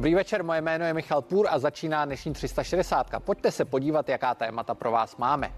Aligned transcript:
Dobrý 0.00 0.14
večer, 0.14 0.44
moje 0.44 0.60
jméno 0.60 0.84
je 0.84 0.94
Michal 0.94 1.22
Půr 1.22 1.46
a 1.50 1.58
začíná 1.58 2.04
dnešní 2.04 2.32
360. 2.32 3.06
Pojďte 3.18 3.50
se 3.50 3.64
podívat, 3.64 4.08
jaká 4.08 4.34
témata 4.34 4.74
pro 4.74 4.90
vás 4.90 5.16
máme. 5.16 5.52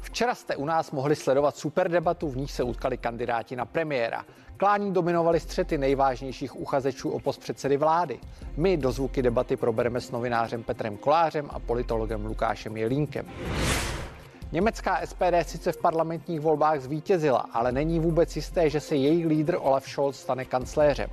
Včera 0.00 0.34
jste 0.34 0.56
u 0.56 0.64
nás 0.64 0.90
mohli 0.90 1.16
sledovat 1.16 1.56
super 1.56 1.90
debatu, 1.90 2.30
v 2.30 2.36
níž 2.36 2.52
se 2.52 2.62
utkali 2.62 2.98
kandidáti 2.98 3.56
na 3.56 3.64
premiéra. 3.64 4.24
Klání 4.56 4.92
dominovali 4.92 5.40
střety 5.40 5.78
nejvážnějších 5.78 6.56
uchazečů 6.56 7.10
o 7.10 7.20
post 7.20 7.40
předsedy 7.40 7.76
vlády. 7.76 8.18
My 8.56 8.76
do 8.76 8.92
zvuky 8.92 9.22
debaty 9.22 9.56
probereme 9.56 10.00
s 10.00 10.10
novinářem 10.10 10.62
Petrem 10.62 10.96
Kolářem 10.96 11.50
a 11.52 11.58
politologem 11.58 12.26
Lukášem 12.26 12.76
Jelínkem. 12.76 13.26
Německá 14.52 15.00
SPD 15.04 15.42
sice 15.42 15.72
v 15.72 15.76
parlamentních 15.76 16.40
volbách 16.40 16.80
zvítězila, 16.80 17.46
ale 17.52 17.72
není 17.72 18.00
vůbec 18.00 18.36
jisté, 18.36 18.70
že 18.70 18.80
se 18.80 18.96
její 18.96 19.26
lídr 19.26 19.56
Olaf 19.60 19.88
Scholz 19.88 20.20
stane 20.20 20.44
kancléřem. 20.44 21.10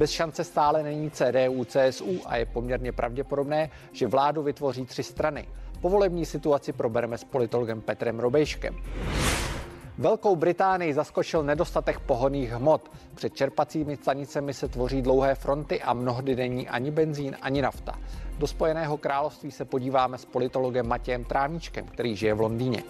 Bez 0.00 0.10
šance 0.10 0.44
stále 0.44 0.82
není 0.82 1.10
CDU, 1.10 1.64
CSU 1.64 2.20
a 2.26 2.36
je 2.36 2.46
poměrně 2.46 2.92
pravděpodobné, 2.92 3.70
že 3.92 4.06
vládu 4.06 4.42
vytvoří 4.42 4.86
tři 4.86 5.02
strany. 5.02 5.48
Povolební 5.80 6.26
situaci 6.26 6.72
probereme 6.72 7.18
s 7.18 7.24
politologem 7.24 7.80
Petrem 7.80 8.20
Robejškem. 8.20 8.76
Velkou 9.98 10.36
Británii 10.36 10.94
zaskočil 10.94 11.42
nedostatek 11.42 11.98
pohodných 12.00 12.50
hmot. 12.50 12.90
Před 13.14 13.34
čerpacími 13.34 13.96
stanicemi 13.96 14.54
se 14.54 14.68
tvoří 14.68 15.02
dlouhé 15.02 15.34
fronty 15.34 15.82
a 15.82 15.92
mnohdy 15.92 16.36
není 16.36 16.68
ani 16.68 16.90
benzín, 16.90 17.36
ani 17.42 17.62
nafta. 17.62 17.98
Do 18.38 18.46
Spojeného 18.46 18.96
království 18.96 19.50
se 19.50 19.64
podíváme 19.64 20.18
s 20.18 20.24
politologem 20.24 20.88
Matějem 20.88 21.24
Trávničkem, 21.24 21.84
který 21.84 22.16
žije 22.16 22.34
v 22.34 22.40
Londýně. 22.40 22.82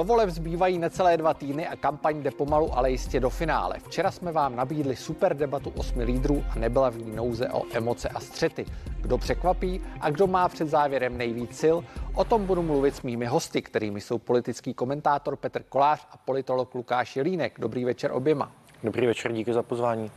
Do 0.00 0.04
voleb 0.04 0.30
zbývají 0.30 0.78
necelé 0.78 1.16
dva 1.16 1.34
týdny 1.34 1.68
a 1.68 1.76
kampaň 1.76 2.22
jde 2.22 2.30
pomalu, 2.30 2.78
ale 2.78 2.90
jistě 2.90 3.20
do 3.20 3.30
finále. 3.30 3.78
Včera 3.78 4.10
jsme 4.10 4.32
vám 4.32 4.56
nabídli 4.56 4.96
super 4.96 5.36
debatu 5.36 5.72
osmi 5.76 6.04
lídrů 6.04 6.44
a 6.50 6.58
nebyla 6.58 6.90
v 6.90 6.96
ní 6.96 7.16
nouze 7.16 7.48
o 7.48 7.62
emoce 7.72 8.08
a 8.08 8.20
střety. 8.20 8.66
Kdo 9.00 9.18
překvapí 9.18 9.80
a 10.00 10.10
kdo 10.10 10.26
má 10.26 10.48
před 10.48 10.68
závěrem 10.68 11.18
nejvíc 11.18 11.58
sil, 11.62 11.76
o 12.14 12.24
tom 12.24 12.46
budu 12.46 12.62
mluvit 12.62 12.96
s 12.96 13.02
mými 13.02 13.26
hosty, 13.26 13.62
kterými 13.62 14.00
jsou 14.00 14.18
politický 14.18 14.74
komentátor 14.74 15.36
Petr 15.36 15.62
Kolář 15.62 16.06
a 16.10 16.16
politolog 16.16 16.74
Lukáš 16.74 17.16
Jelínek. 17.16 17.54
Dobrý 17.58 17.84
večer 17.84 18.12
oběma. 18.12 18.52
Dobrý 18.84 19.06
večer, 19.06 19.32
díky 19.32 19.52
za 19.52 19.62
pozvání. 19.62 20.10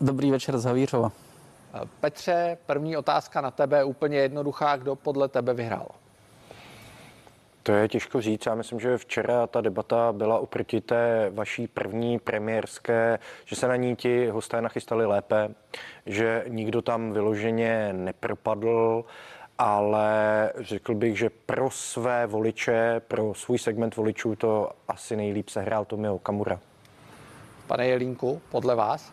Dobrý 0.00 0.30
večer 0.30 0.58
z 0.58 0.64
Havířova. 0.64 1.12
Petře, 2.00 2.58
první 2.66 2.96
otázka 2.96 3.40
na 3.40 3.50
tebe, 3.50 3.84
úplně 3.84 4.18
jednoduchá. 4.18 4.76
Kdo 4.76 4.96
podle 4.96 5.28
tebe 5.28 5.54
vyhrál? 5.54 5.88
To 7.66 7.72
je 7.72 7.88
těžko 7.88 8.20
říct. 8.20 8.46
Já 8.46 8.54
myslím, 8.54 8.80
že 8.80 8.98
včera 8.98 9.46
ta 9.46 9.60
debata 9.60 10.12
byla 10.12 10.38
oproti 10.38 10.80
té 10.80 11.30
vaší 11.34 11.66
první 11.66 12.18
premiérské, 12.18 13.18
že 13.44 13.56
se 13.56 13.68
na 13.68 13.76
ní 13.76 13.96
ti 13.96 14.28
hosté 14.28 14.60
nachystali 14.60 15.06
lépe, 15.06 15.48
že 16.06 16.44
nikdo 16.48 16.82
tam 16.82 17.12
vyloženě 17.12 17.92
nepropadl, 17.92 19.04
ale 19.58 20.52
řekl 20.58 20.94
bych, 20.94 21.18
že 21.18 21.30
pro 21.30 21.70
své 21.70 22.26
voliče, 22.26 23.00
pro 23.08 23.34
svůj 23.34 23.58
segment 23.58 23.96
voličů 23.96 24.36
to 24.36 24.70
asi 24.88 25.16
nejlíp 25.16 25.48
sehrál 25.48 25.84
Tomio 25.84 26.18
Kamura. 26.18 26.60
Pane 27.66 27.86
Jelínku, 27.86 28.40
podle 28.50 28.74
vás? 28.74 29.12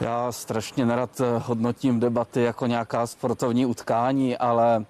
Já 0.00 0.32
strašně 0.32 0.86
nerad 0.86 1.20
hodnotím 1.38 2.00
debaty 2.00 2.42
jako 2.42 2.66
nějaká 2.66 3.06
sportovní 3.06 3.66
utkání, 3.66 4.36
ale 4.36 4.84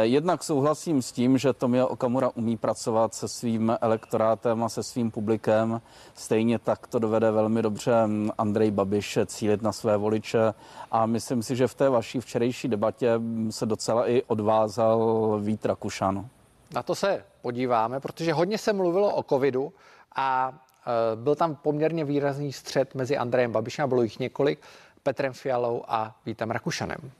jednak 0.00 0.44
souhlasím 0.44 1.02
s 1.02 1.12
tím, 1.12 1.38
že 1.38 1.52
Tomio 1.52 1.88
Okamura 1.88 2.30
umí 2.34 2.56
pracovat 2.56 3.14
se 3.14 3.28
svým 3.28 3.76
elektorátem 3.80 4.64
a 4.64 4.68
se 4.68 4.82
svým 4.82 5.10
publikem. 5.10 5.80
Stejně 6.14 6.58
tak 6.58 6.86
to 6.86 6.98
dovede 6.98 7.30
velmi 7.30 7.62
dobře 7.62 7.94
Andrej 8.38 8.70
Babiš 8.70 9.18
cílit 9.26 9.62
na 9.62 9.72
své 9.72 9.96
voliče 9.96 10.54
a 10.90 11.06
myslím 11.06 11.42
si, 11.42 11.56
že 11.56 11.66
v 11.66 11.74
té 11.74 11.88
vaší 11.88 12.20
včerejší 12.20 12.68
debatě 12.68 13.20
se 13.50 13.66
docela 13.66 14.10
i 14.10 14.22
odvázal 14.22 15.38
Vít 15.42 15.66
Rakušan. 15.66 16.28
Na 16.74 16.82
to 16.82 16.94
se 16.94 17.24
podíváme, 17.42 18.00
protože 18.00 18.32
hodně 18.32 18.58
se 18.58 18.72
mluvilo 18.72 19.14
o 19.14 19.22
covidu 19.22 19.72
a 20.16 20.52
eh, 20.52 21.16
byl 21.16 21.34
tam 21.34 21.54
poměrně 21.54 22.04
výrazný 22.04 22.52
střed 22.52 22.94
mezi 22.94 23.16
Andrejem 23.16 23.52
Babišem, 23.52 23.88
bylo 23.88 24.02
jich 24.02 24.18
několik, 24.18 24.58
Petrem 25.02 25.32
Fialou 25.32 25.82
a 25.88 26.16
Vítem 26.26 26.50
Rakušanem. 26.50 27.10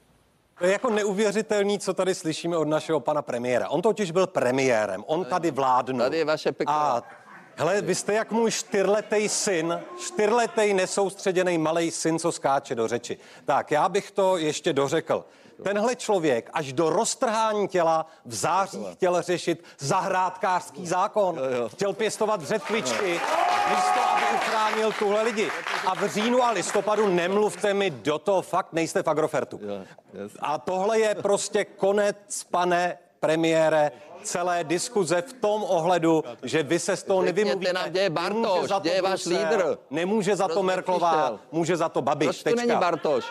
To 0.58 0.66
je 0.66 0.72
jako 0.72 0.90
neuvěřitelný, 0.90 1.78
co 1.78 1.94
tady 1.94 2.14
slyšíme 2.14 2.56
od 2.56 2.68
našeho 2.68 3.00
pana 3.00 3.22
premiéra. 3.22 3.68
On 3.68 3.82
totiž 3.82 4.10
byl 4.10 4.26
premiérem, 4.26 5.04
on 5.06 5.24
tady 5.24 5.50
vládnul. 5.50 6.00
Tady 6.00 6.18
je 6.18 6.24
vaše 6.24 6.52
peklo. 6.52 6.74
A 6.74 7.02
hele, 7.56 7.82
vy 7.82 7.94
jste 7.94 8.14
jak 8.14 8.32
můj 8.32 8.50
čtyřletý 8.50 9.28
syn, 9.28 9.80
čtyřletý 10.00 10.74
nesoustředěný 10.74 11.58
malý 11.58 11.90
syn, 11.90 12.18
co 12.18 12.32
skáče 12.32 12.74
do 12.74 12.88
řeči. 12.88 13.18
Tak, 13.44 13.70
já 13.70 13.88
bych 13.88 14.10
to 14.10 14.36
ještě 14.36 14.72
dořekl. 14.72 15.24
Tenhle 15.62 15.96
člověk 15.96 16.50
až 16.52 16.72
do 16.72 16.90
roztrhání 16.90 17.68
těla 17.68 18.06
v 18.24 18.34
září 18.34 18.86
chtěl 18.92 19.22
řešit 19.22 19.64
zahrádkářský 19.78 20.86
zákon. 20.86 21.40
Chtěl 21.68 21.92
pěstovat 21.92 22.42
řetkvičky, 22.42 23.20
místo 23.70 24.00
aby 24.10 24.22
uchránil 24.34 24.92
tuhle 24.92 25.22
lidi. 25.22 25.50
A 25.86 25.94
v 25.94 26.08
říjnu 26.08 26.42
a 26.42 26.50
listopadu 26.50 27.08
nemluvte 27.08 27.74
mi 27.74 27.90
do 27.90 28.18
toho, 28.18 28.42
fakt 28.42 28.72
nejste 28.72 29.02
v 29.02 29.08
Agrofertu. 29.08 29.60
A 30.40 30.58
tohle 30.58 30.98
je 30.98 31.14
prostě 31.14 31.64
konec, 31.64 32.44
pane 32.50 32.98
premiére, 33.20 33.92
celé 34.22 34.64
diskuze 34.64 35.22
v 35.22 35.32
tom 35.32 35.64
ohledu, 35.64 36.24
že 36.42 36.62
vy 36.62 36.78
se 36.78 36.96
z 36.96 37.02
toho 37.02 37.22
nevymluvíte. 37.22 37.72
Nám, 37.72 37.88
kde 37.90 38.00
je 38.00 38.10
Bartoš, 38.10 38.70
kde 38.80 38.90
je 38.90 39.02
váš 39.02 39.26
lídr? 39.26 39.78
Nemůže 39.90 40.36
za 40.36 40.48
to 40.48 40.62
Merklová, 40.62 41.38
může 41.52 41.76
za 41.76 41.88
to 41.88 42.02
Babiš. 42.02 42.42
Proč 42.42 42.54
tu 42.54 42.66
není 42.66 42.80
Bartoš? 42.80 43.24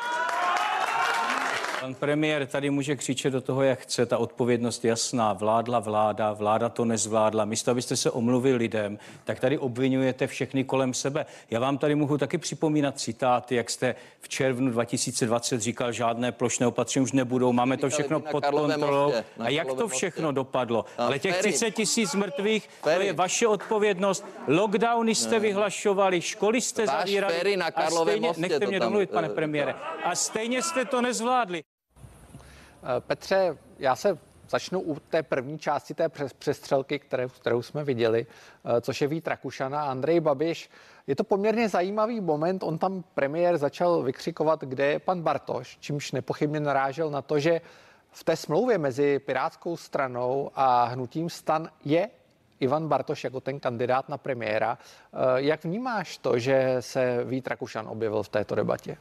Pan 1.86 1.96
premiér 1.96 2.46
tady 2.48 2.70
může 2.70 2.96
křičet 2.96 3.34
do 3.34 3.42
toho, 3.42 3.64
jak 3.64 3.80
chce. 3.80 4.06
Ta 4.06 4.18
odpovědnost 4.18 4.86
je 4.86 4.90
jasná. 4.90 5.34
Vládla 5.34 5.80
vláda, 5.80 6.34
vláda 6.34 6.70
to 6.70 6.86
nezvládla. 6.86 7.46
Místo, 7.46 7.72
abyste 7.72 7.96
se 7.96 8.12
omluvili 8.12 8.58
lidem, 8.58 9.00
tak 9.24 9.40
tady 9.40 9.58
obvinujete 9.58 10.28
všechny 10.28 10.64
kolem 10.64 10.94
sebe. 10.94 11.26
Já 11.50 11.60
vám 11.60 11.78
tady 11.78 11.96
mohu 11.96 12.18
taky 12.18 12.38
připomínat 12.38 13.00
citáty, 13.00 13.56
jak 13.56 13.70
jste 13.70 13.96
v 14.20 14.30
červnu 14.30 14.72
2020 14.72 15.62
říkal, 15.62 15.92
žádné 15.92 16.32
plošné 16.32 16.68
opatření 16.68 17.04
už 17.04 17.12
nebudou, 17.12 17.54
máme 17.54 17.78
to 17.78 17.90
všechno 17.90 18.20
pod 18.20 18.46
kontrolou. 18.46 19.14
A 19.40 19.50
jak 19.50 19.68
to 19.68 19.88
všechno 19.88 20.32
dopadlo? 20.32 20.86
Ale 20.98 21.20
těch 21.20 21.38
30 21.38 21.72
tisíc 21.72 22.16
mrtvých, 22.16 22.70
to 22.84 22.90
je 22.90 23.14
vaše 23.14 23.48
odpovědnost. 23.48 24.26
Lockdowny 24.48 25.16
jste 25.16 25.40
vyhlašovali, 25.40 26.22
školy 26.22 26.62
jste 26.62 26.88
zavírali. 26.88 27.58
a 27.76 27.90
stejně, 27.90 28.32
nechte 28.38 28.68
mě 28.68 28.80
domluvit, 28.80 29.10
pane 29.10 29.30
premiére. 29.30 29.76
A 30.04 30.16
stejně 30.16 30.62
jste 30.62 30.86
to 30.86 31.02
nezvládli. 31.02 31.64
Eh, 32.86 33.02
Petře, 33.02 33.58
já 33.80 33.96
se 33.96 34.18
začnu 34.50 34.82
u 34.82 35.00
té 35.00 35.24
první 35.24 35.60
části 35.60 35.94
té 35.94 36.10
přestřelky, 36.40 37.00
které, 37.00 37.28
kterou 37.28 37.62
jsme 37.62 37.84
viděli, 37.84 38.26
eh, 38.66 38.82
což 38.82 39.02
je 39.02 39.08
Vít 39.08 39.28
Rakušan 39.28 39.76
a 39.76 39.82
Andrej 39.82 40.20
Babiš. 40.20 40.70
Je 41.08 41.16
to 41.16 41.24
poměrně 41.24 41.70
zajímavý 41.70 42.22
moment. 42.22 42.64
On 42.64 42.78
tam 42.78 43.04
premiér 43.14 43.58
začal 43.58 44.04
vykřikovat, 44.04 44.62
kde 44.62 44.86
je 44.86 45.00
pan 45.00 45.22
Bartoš, 45.22 45.78
čímž 45.80 46.12
nepochybně 46.12 46.60
narážel 46.60 47.12
na 47.12 47.22
to, 47.22 47.40
že 47.40 47.62
v 48.12 48.24
té 48.24 48.36
smlouvě 48.36 48.78
mezi 48.78 49.20
Pirátskou 49.20 49.78
stranou 49.78 50.52
a 50.56 50.84
hnutím 50.84 51.30
stan 51.30 51.70
je 51.86 52.10
Ivan 52.60 52.88
Bartoš 52.88 53.24
jako 53.24 53.40
ten 53.40 53.60
kandidát 53.60 54.10
na 54.10 54.18
premiéra. 54.18 54.78
Eh, 54.78 55.18
jak 55.36 55.64
vnímáš 55.64 56.18
to, 56.18 56.40
že 56.40 56.76
se 56.80 57.24
Vít 57.24 57.48
Rakušan 57.48 57.88
objevil 57.88 58.24
v 58.24 58.30
této 58.30 58.56
debatě? 58.56 58.98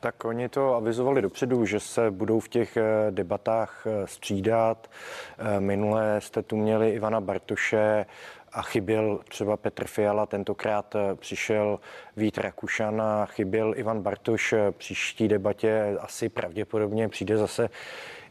Tak 0.00 0.24
oni 0.24 0.48
to 0.48 0.74
avizovali 0.74 1.22
dopředu, 1.22 1.64
že 1.64 1.80
se 1.80 2.10
budou 2.10 2.40
v 2.40 2.48
těch 2.48 2.76
eh, 2.76 2.82
debatách 3.10 3.86
eh, 3.86 4.06
střídat. 4.06 4.90
Eh, 5.38 5.60
minule 5.60 6.20
jste 6.20 6.42
tu 6.42 6.56
měli 6.56 6.90
Ivana 6.90 7.20
Bartoše 7.20 8.06
a 8.52 8.62
chyběl 8.62 9.20
třeba 9.28 9.56
Petr 9.56 9.86
Fiala, 9.86 10.26
tentokrát 10.26 10.96
přišel 11.14 11.80
Vít 12.16 12.38
Rakušan 12.38 13.02
a 13.02 13.26
chyběl 13.26 13.74
Ivan 13.76 14.02
Bartoš. 14.02 14.54
Příští 14.70 15.28
debatě 15.28 15.96
asi 16.00 16.28
pravděpodobně 16.28 17.08
přijde 17.08 17.36
zase 17.36 17.70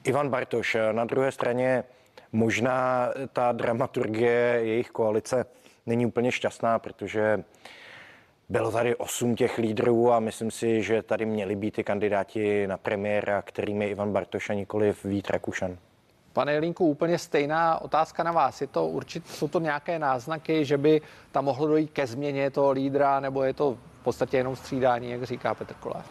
Ivan 0.03 0.29
Bartoš. 0.29 0.77
Na 0.91 1.05
druhé 1.05 1.31
straně 1.31 1.83
možná 2.31 3.09
ta 3.33 3.51
dramaturgie 3.51 4.59
jejich 4.63 4.89
koalice 4.89 5.45
není 5.85 6.05
úplně 6.05 6.31
šťastná, 6.31 6.79
protože 6.79 7.43
bylo 8.49 8.71
tady 8.71 8.95
osm 8.95 9.35
těch 9.35 9.57
lídrů 9.57 10.11
a 10.11 10.19
myslím 10.19 10.51
si, 10.51 10.83
že 10.83 11.03
tady 11.03 11.25
měli 11.25 11.55
být 11.55 11.79
i 11.79 11.83
kandidáti 11.83 12.67
na 12.67 12.77
premiéra, 12.77 13.41
kterým 13.41 13.81
je 13.81 13.89
Ivan 13.89 14.13
Bartoš 14.13 14.49
a 14.49 14.53
nikoli 14.53 14.95
Vít 15.03 15.29
Rakušan. 15.29 15.77
Pane 16.33 16.53
Jelínku, 16.53 16.85
úplně 16.85 17.17
stejná 17.17 17.81
otázka 17.81 18.23
na 18.23 18.31
vás. 18.31 18.61
Je 18.61 18.67
to 18.67 18.87
určitě, 18.87 19.29
jsou 19.33 19.47
to 19.47 19.59
nějaké 19.59 19.99
náznaky, 19.99 20.65
že 20.65 20.77
by 20.77 21.01
tam 21.31 21.45
mohlo 21.45 21.67
dojít 21.67 21.91
ke 21.91 22.07
změně 22.07 22.51
toho 22.51 22.71
lídra, 22.71 23.19
nebo 23.19 23.43
je 23.43 23.53
to 23.53 23.77
v 24.01 24.03
podstatě 24.03 24.37
jenom 24.37 24.55
střídání, 24.55 25.09
jak 25.09 25.23
říká 25.23 25.55
Petr 25.55 25.73
Kolář? 25.73 26.05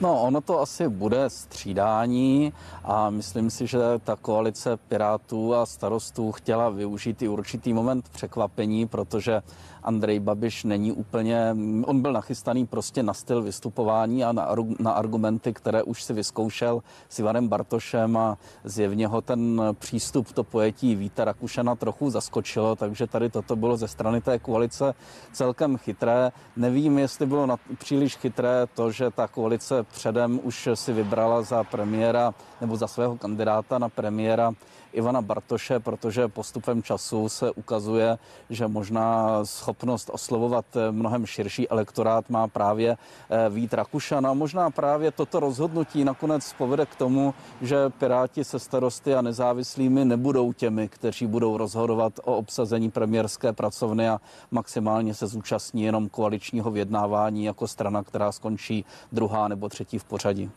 No, 0.00 0.22
ono 0.22 0.40
to 0.40 0.60
asi 0.60 0.88
bude 0.88 1.30
střídání 1.30 2.52
a 2.84 3.10
myslím 3.10 3.50
si, 3.50 3.66
že 3.66 3.78
ta 4.04 4.16
koalice 4.16 4.76
Pirátů 4.76 5.54
a 5.54 5.66
starostů 5.66 6.32
chtěla 6.32 6.68
využít 6.68 7.22
i 7.22 7.28
určitý 7.28 7.72
moment 7.72 8.08
překvapení, 8.08 8.86
protože 8.86 9.42
Andrej 9.84 10.20
Babiš 10.20 10.64
není 10.64 10.92
úplně, 10.92 11.56
on 11.84 12.02
byl 12.02 12.12
nachystaný 12.12 12.66
prostě 12.66 13.02
na 13.02 13.14
styl 13.14 13.42
vystupování 13.42 14.24
a 14.24 14.32
na, 14.32 14.48
na 14.78 14.92
argumenty, 14.92 15.52
které 15.52 15.82
už 15.82 16.02
si 16.02 16.12
vyzkoušel 16.12 16.82
s 17.08 17.18
Ivanem 17.18 17.48
Bartošem 17.48 18.16
a 18.16 18.38
zjevně 18.64 19.06
ho 19.06 19.20
ten 19.20 19.62
přístup, 19.78 20.32
to 20.32 20.44
pojetí 20.44 20.94
Víta 20.94 21.24
Rakušana 21.24 21.74
trochu 21.74 22.10
zaskočilo, 22.10 22.76
takže 22.76 23.06
tady 23.06 23.30
toto 23.30 23.56
bylo 23.56 23.76
ze 23.76 23.88
strany 23.88 24.20
té 24.20 24.38
koalice 24.38 24.94
celkem 25.32 25.76
chytré. 25.76 26.32
Nevím, 26.56 26.98
jestli 26.98 27.26
bylo 27.26 27.46
na, 27.46 27.56
příliš 27.78 28.16
chytré 28.16 28.66
to, 28.74 28.90
že 28.90 29.10
ta 29.10 29.28
koalice 29.28 29.82
předem 29.82 30.40
už 30.42 30.68
si 30.74 30.92
vybrala 30.92 31.42
za 31.42 31.64
premiéra 31.64 32.34
nebo 32.60 32.76
za 32.76 32.86
svého 32.86 33.16
kandidáta 33.16 33.78
na 33.78 33.88
premiéra 33.88 34.52
Ivana 34.94 35.22
Bartoše, 35.22 35.80
protože 35.80 36.28
postupem 36.28 36.82
času 36.82 37.28
se 37.28 37.50
ukazuje, 37.50 38.18
že 38.50 38.68
možná 38.68 39.38
schopnost 39.44 40.10
oslovovat 40.12 40.64
mnohem 40.90 41.26
širší 41.26 41.68
elektorát 41.68 42.30
má 42.30 42.48
právě 42.48 42.96
eh, 43.30 43.50
Vít 43.50 43.74
Rakušan 43.74 44.26
a 44.26 44.34
možná 44.34 44.70
právě 44.70 45.10
toto 45.10 45.40
rozhodnutí 45.40 46.04
nakonec 46.04 46.52
povede 46.52 46.86
k 46.86 46.94
tomu, 46.94 47.34
že 47.62 47.90
Piráti 47.98 48.44
se 48.44 48.58
starosty 48.58 49.14
a 49.14 49.22
nezávislými 49.22 50.04
nebudou 50.04 50.52
těmi, 50.52 50.88
kteří 50.88 51.26
budou 51.26 51.56
rozhodovat 51.56 52.12
o 52.24 52.36
obsazení 52.36 52.90
premiérské 52.90 53.52
pracovny 53.52 54.08
a 54.08 54.20
maximálně 54.50 55.14
se 55.14 55.26
zúčastní 55.26 55.82
jenom 55.82 56.08
koaličního 56.08 56.70
vyjednávání 56.70 57.44
jako 57.44 57.68
strana, 57.68 58.02
která 58.02 58.32
skončí 58.32 58.84
druhá 59.12 59.48
nebo 59.48 59.68
třetí 59.68 59.98
v 59.98 60.04
pořadí. 60.04 60.50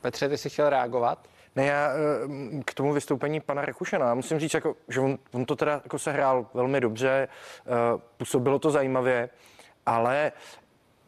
Petře, 0.00 0.28
ty 0.28 0.38
jsi 0.38 0.50
chtěl 0.50 0.70
reagovat? 0.70 1.18
Ne, 1.56 1.64
já 1.66 1.90
eh, 1.90 2.62
k 2.64 2.74
tomu 2.74 2.92
vystoupení 2.92 3.40
pana 3.40 3.64
Rekušena, 3.64 4.14
musím 4.14 4.38
říct, 4.38 4.54
jako, 4.54 4.76
že 4.88 5.00
on, 5.00 5.18
on 5.32 5.44
to 5.44 5.56
teda 5.56 5.72
jako 5.84 5.98
se 5.98 6.12
hrál 6.12 6.46
velmi 6.54 6.80
dobře, 6.80 7.28
eh, 7.28 7.70
působilo 8.16 8.58
to 8.58 8.70
zajímavě, 8.70 9.28
ale 9.86 10.32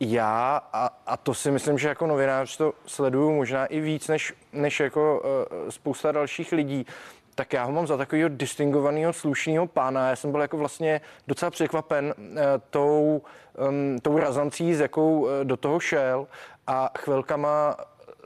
já, 0.00 0.60
a, 0.72 0.90
a 1.06 1.16
to 1.16 1.34
si 1.34 1.50
myslím, 1.50 1.78
že 1.78 1.88
jako 1.88 2.06
novinář 2.06 2.56
to 2.56 2.72
sleduju 2.86 3.32
možná 3.32 3.66
i 3.66 3.80
víc 3.80 4.08
než, 4.08 4.34
než 4.52 4.80
jako 4.80 5.20
uh, 5.20 5.70
spousta 5.70 6.12
dalších 6.12 6.52
lidí, 6.52 6.86
tak 7.34 7.52
já 7.52 7.64
ho 7.64 7.72
mám 7.72 7.86
za 7.86 7.96
takového 7.96 8.28
distingovaného, 8.28 9.12
slušného 9.12 9.66
pána. 9.66 10.08
Já 10.10 10.16
jsem 10.16 10.30
byl 10.30 10.40
jako 10.40 10.56
vlastně 10.56 11.00
docela 11.26 11.50
překvapen 11.50 12.14
uh, 12.18 12.36
tou, 12.70 13.22
um, 13.68 13.98
tou 14.02 14.18
razancí, 14.18 14.74
s 14.74 14.80
jakou 14.80 15.20
uh, 15.20 15.28
do 15.42 15.56
toho 15.56 15.80
šel 15.80 16.26
a 16.66 16.90
chvilkama 16.98 17.76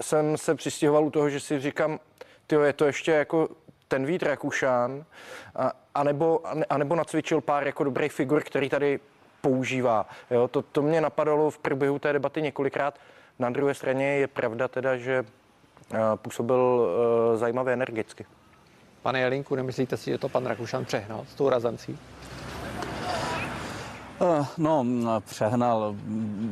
jsem 0.00 0.36
se 0.36 0.54
přistěhoval 0.54 1.04
u 1.04 1.10
toho, 1.10 1.30
že 1.30 1.40
si 1.40 1.60
říkám, 1.60 1.98
ty 2.52 2.66
je 2.66 2.72
to 2.72 2.84
ještě 2.84 3.12
jako 3.12 3.48
ten 3.88 4.06
Vít 4.06 4.22
Rakušan, 4.22 5.04
a, 5.56 5.72
anebo, 5.94 6.40
anebo 6.70 6.94
nacvičil 6.96 7.40
pár 7.40 7.66
jako 7.66 7.84
dobrých 7.84 8.12
figur, 8.12 8.42
který 8.42 8.68
tady 8.68 9.00
používá. 9.40 10.06
Jo, 10.30 10.48
to, 10.48 10.62
to 10.62 10.82
mě 10.82 11.00
napadalo 11.00 11.50
v 11.50 11.58
průběhu 11.58 11.98
té 11.98 12.12
debaty 12.12 12.42
několikrát. 12.42 12.98
Na 13.38 13.50
druhé 13.50 13.74
straně 13.74 14.06
je 14.06 14.26
pravda 14.26 14.68
teda, 14.68 14.96
že 14.96 15.24
působil 16.16 16.58
uh, 16.60 17.38
zajímavě 17.38 17.72
energicky. 17.72 18.26
Pane 19.02 19.20
Jelinku, 19.20 19.54
nemyslíte 19.54 19.96
si, 19.96 20.10
že 20.10 20.18
to 20.18 20.28
pan 20.28 20.46
Rakušan 20.46 20.84
přehnal 20.84 21.24
s 21.28 21.34
tou 21.34 21.48
razancí? 21.48 21.98
Eh, 24.24 24.46
no, 24.58 24.84
přehnal. 25.24 25.94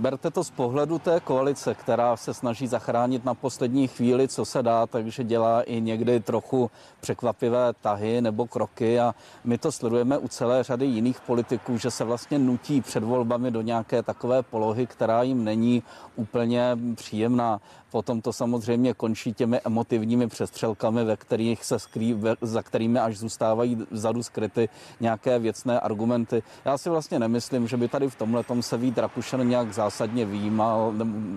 Berte 0.00 0.30
to 0.30 0.44
z 0.44 0.50
pohledu 0.50 0.98
té 0.98 1.20
koalice, 1.20 1.74
která 1.74 2.16
se 2.16 2.34
snaží 2.34 2.66
zachránit 2.66 3.24
na 3.24 3.34
poslední 3.34 3.88
chvíli, 3.88 4.28
co 4.28 4.44
se 4.44 4.62
dá, 4.62 4.86
takže 4.86 5.24
dělá 5.24 5.62
i 5.62 5.80
někdy 5.80 6.20
trochu 6.20 6.70
překvapivé 7.00 7.72
tahy 7.80 8.20
nebo 8.20 8.46
kroky 8.46 9.00
a 9.00 9.14
my 9.44 9.58
to 9.58 9.72
sledujeme 9.72 10.18
u 10.18 10.28
celé 10.28 10.62
řady 10.62 10.86
jiných 10.86 11.20
politiků, 11.20 11.78
že 11.78 11.90
se 11.90 12.04
vlastně 12.04 12.38
nutí 12.38 12.80
před 12.80 13.04
volbami 13.04 13.50
do 13.50 13.62
nějaké 13.62 14.02
takové 14.02 14.42
polohy, 14.42 14.86
která 14.86 15.22
jim 15.22 15.44
není 15.44 15.82
úplně 16.16 16.78
příjemná. 16.94 17.60
Potom 17.90 18.22
to 18.22 18.32
samozřejmě 18.32 18.94
končí 18.94 19.32
těmi 19.32 19.60
emotivními 19.64 20.26
přestřelkami, 20.26 21.04
ve 21.04 21.16
kterých 21.16 21.64
se 21.64 21.78
skrý, 21.78 22.20
za 22.40 22.62
kterými 22.62 22.98
až 22.98 23.18
zůstávají 23.18 23.86
vzadu 23.90 24.22
skryty 24.22 24.68
nějaké 25.00 25.38
věcné 25.38 25.80
argumenty. 25.80 26.42
Já 26.64 26.78
si 26.78 26.90
vlastně 26.90 27.18
nemyslím, 27.18 27.59
že 27.66 27.76
by 27.76 27.88
tady 27.88 28.08
v 28.08 28.14
tomhle 28.14 28.44
se 28.60 28.76
Vít 28.76 28.98
Rakušan 28.98 29.48
nějak 29.48 29.72
zásadně 29.72 30.24
výjímal, 30.24 30.92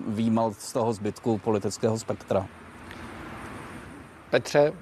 výjímal 0.06 0.52
z 0.52 0.72
toho 0.72 0.92
zbytku 0.92 1.38
politického 1.38 1.98
spektra. 1.98 2.46
Petře, 4.30 4.72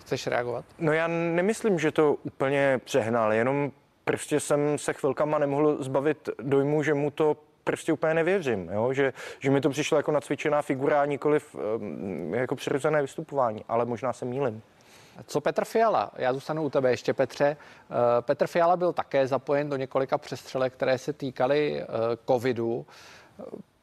chceš 0.00 0.26
reagovat? 0.26 0.64
No 0.78 0.92
já 0.92 1.06
nemyslím, 1.08 1.78
že 1.78 1.90
to 1.90 2.14
úplně 2.14 2.80
přehnal, 2.84 3.32
jenom 3.32 3.70
prostě 4.04 4.40
jsem 4.40 4.78
se 4.78 4.92
chvilkama 4.92 5.38
nemohl 5.38 5.82
zbavit 5.82 6.28
dojmu, 6.42 6.82
že 6.82 6.94
mu 6.94 7.10
to 7.10 7.36
prostě 7.64 7.92
úplně 7.92 8.14
nevěřím, 8.14 8.68
jo? 8.72 8.92
Že, 8.92 9.12
že 9.38 9.50
mi 9.50 9.60
to 9.60 9.70
přišlo 9.70 9.96
jako 9.96 10.12
nacvičená 10.12 10.62
figura, 10.62 11.06
nikoliv 11.06 11.54
um, 11.54 12.34
jako 12.34 12.56
přirozené 12.56 13.02
vystupování, 13.02 13.64
ale 13.68 13.84
možná 13.84 14.12
se 14.12 14.24
mýlim. 14.24 14.62
Co 15.26 15.40
Petr 15.40 15.64
Fiala? 15.64 16.10
Já 16.16 16.32
zůstanu 16.32 16.62
u 16.62 16.70
tebe 16.70 16.90
ještě, 16.90 17.14
Petře. 17.14 17.56
Uh, 17.90 17.96
Petr 18.20 18.46
Fiala 18.46 18.76
byl 18.76 18.92
také 18.92 19.26
zapojen 19.26 19.70
do 19.70 19.76
několika 19.76 20.18
přestřelek, 20.18 20.72
které 20.72 20.98
se 20.98 21.12
týkaly 21.12 21.82
uh, 21.82 21.88
covidu. 22.26 22.86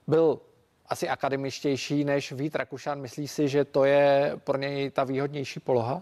Byl 0.07 0.39
asi 0.87 1.09
akademičtější 1.09 2.03
než 2.03 2.31
Vít 2.31 2.55
Rakušan. 2.55 2.99
Myslí 3.01 3.27
si, 3.27 3.47
že 3.47 3.65
to 3.65 3.85
je 3.85 4.33
pro 4.43 4.57
něj 4.57 4.89
ta 4.89 5.03
výhodnější 5.03 5.59
poloha? 5.59 6.01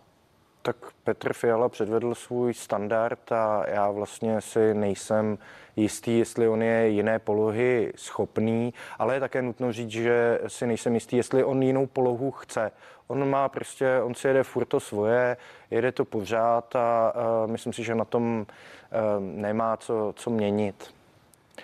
Tak 0.61 0.75
Petr 1.03 1.33
Fiala 1.33 1.69
předvedl 1.69 2.15
svůj 2.15 2.53
standard 2.53 3.31
a 3.31 3.63
já 3.67 3.91
vlastně 3.91 4.41
si 4.41 4.73
nejsem 4.73 5.37
jistý, 5.75 6.19
jestli 6.19 6.47
on 6.47 6.61
je 6.61 6.89
jiné 6.89 7.19
polohy 7.19 7.93
schopný, 7.95 8.73
ale 8.99 9.13
je 9.13 9.19
také 9.19 9.41
nutno 9.41 9.71
říct, 9.71 9.89
že 9.89 10.39
si 10.47 10.67
nejsem 10.67 10.93
jistý, 10.93 11.17
jestli 11.17 11.43
on 11.43 11.63
jinou 11.63 11.87
polohu 11.87 12.31
chce. 12.31 12.71
On 13.07 13.29
má 13.29 13.49
prostě, 13.49 14.01
on 14.03 14.15
si 14.15 14.27
jede 14.27 14.43
furt 14.43 14.65
to 14.65 14.79
svoje, 14.79 15.37
jede 15.71 15.91
to 15.91 16.05
pořád 16.05 16.75
a, 16.75 17.09
a 17.09 17.45
myslím 17.45 17.73
si, 17.73 17.83
že 17.83 17.95
na 17.95 18.05
tom 18.05 18.23
um, 18.23 19.41
nemá 19.41 19.77
co, 19.77 20.13
co 20.15 20.29
měnit. 20.29 20.93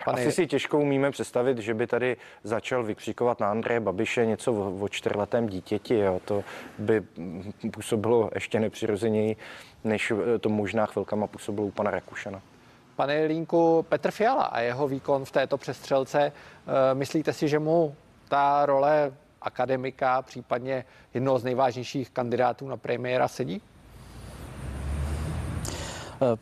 Pane... 0.06 0.22
Asi 0.22 0.32
si 0.32 0.48
těžko 0.48 0.80
umíme 0.80 1.12
představit, 1.12 1.58
že 1.58 1.74
by 1.74 1.88
tady 1.88 2.18
začal 2.44 2.84
vykřikovat 2.84 3.40
na 3.40 3.52
Andreje 3.52 3.80
Babiše 3.80 4.26
něco 4.26 4.54
o, 4.54 4.78
o 4.80 4.90
čtyřletém 4.90 5.48
dítěti. 5.48 5.98
Jo. 5.98 6.20
To 6.26 6.44
by 6.78 7.04
působilo 7.72 8.30
ještě 8.36 8.60
nepřirozeněji, 8.60 9.36
než 9.84 10.14
to 10.40 10.50
možná 10.50 10.86
chvilkama 10.86 11.28
působilo 11.28 11.68
u 11.68 11.72
pana 11.72 11.92
Rakušana. 11.92 12.42
Pane 12.96 13.26
Línku, 13.26 13.86
Petr 13.90 14.12
Fiala 14.12 14.44
a 14.44 14.60
jeho 14.60 14.88
výkon 14.88 15.26
v 15.26 15.32
této 15.32 15.58
přestřelce, 15.58 16.22
eh, 16.22 16.96
myslíte 16.96 17.34
si, 17.34 17.48
že 17.48 17.60
mu 17.60 17.96
ta 18.30 18.66
role 18.66 19.14
akademika, 19.42 20.22
případně 20.22 20.86
jednoho 21.14 21.40
z 21.40 21.44
nejvážnějších 21.44 22.10
kandidátů 22.10 22.68
na 22.68 22.78
premiéra 22.78 23.28
sedí? 23.28 23.62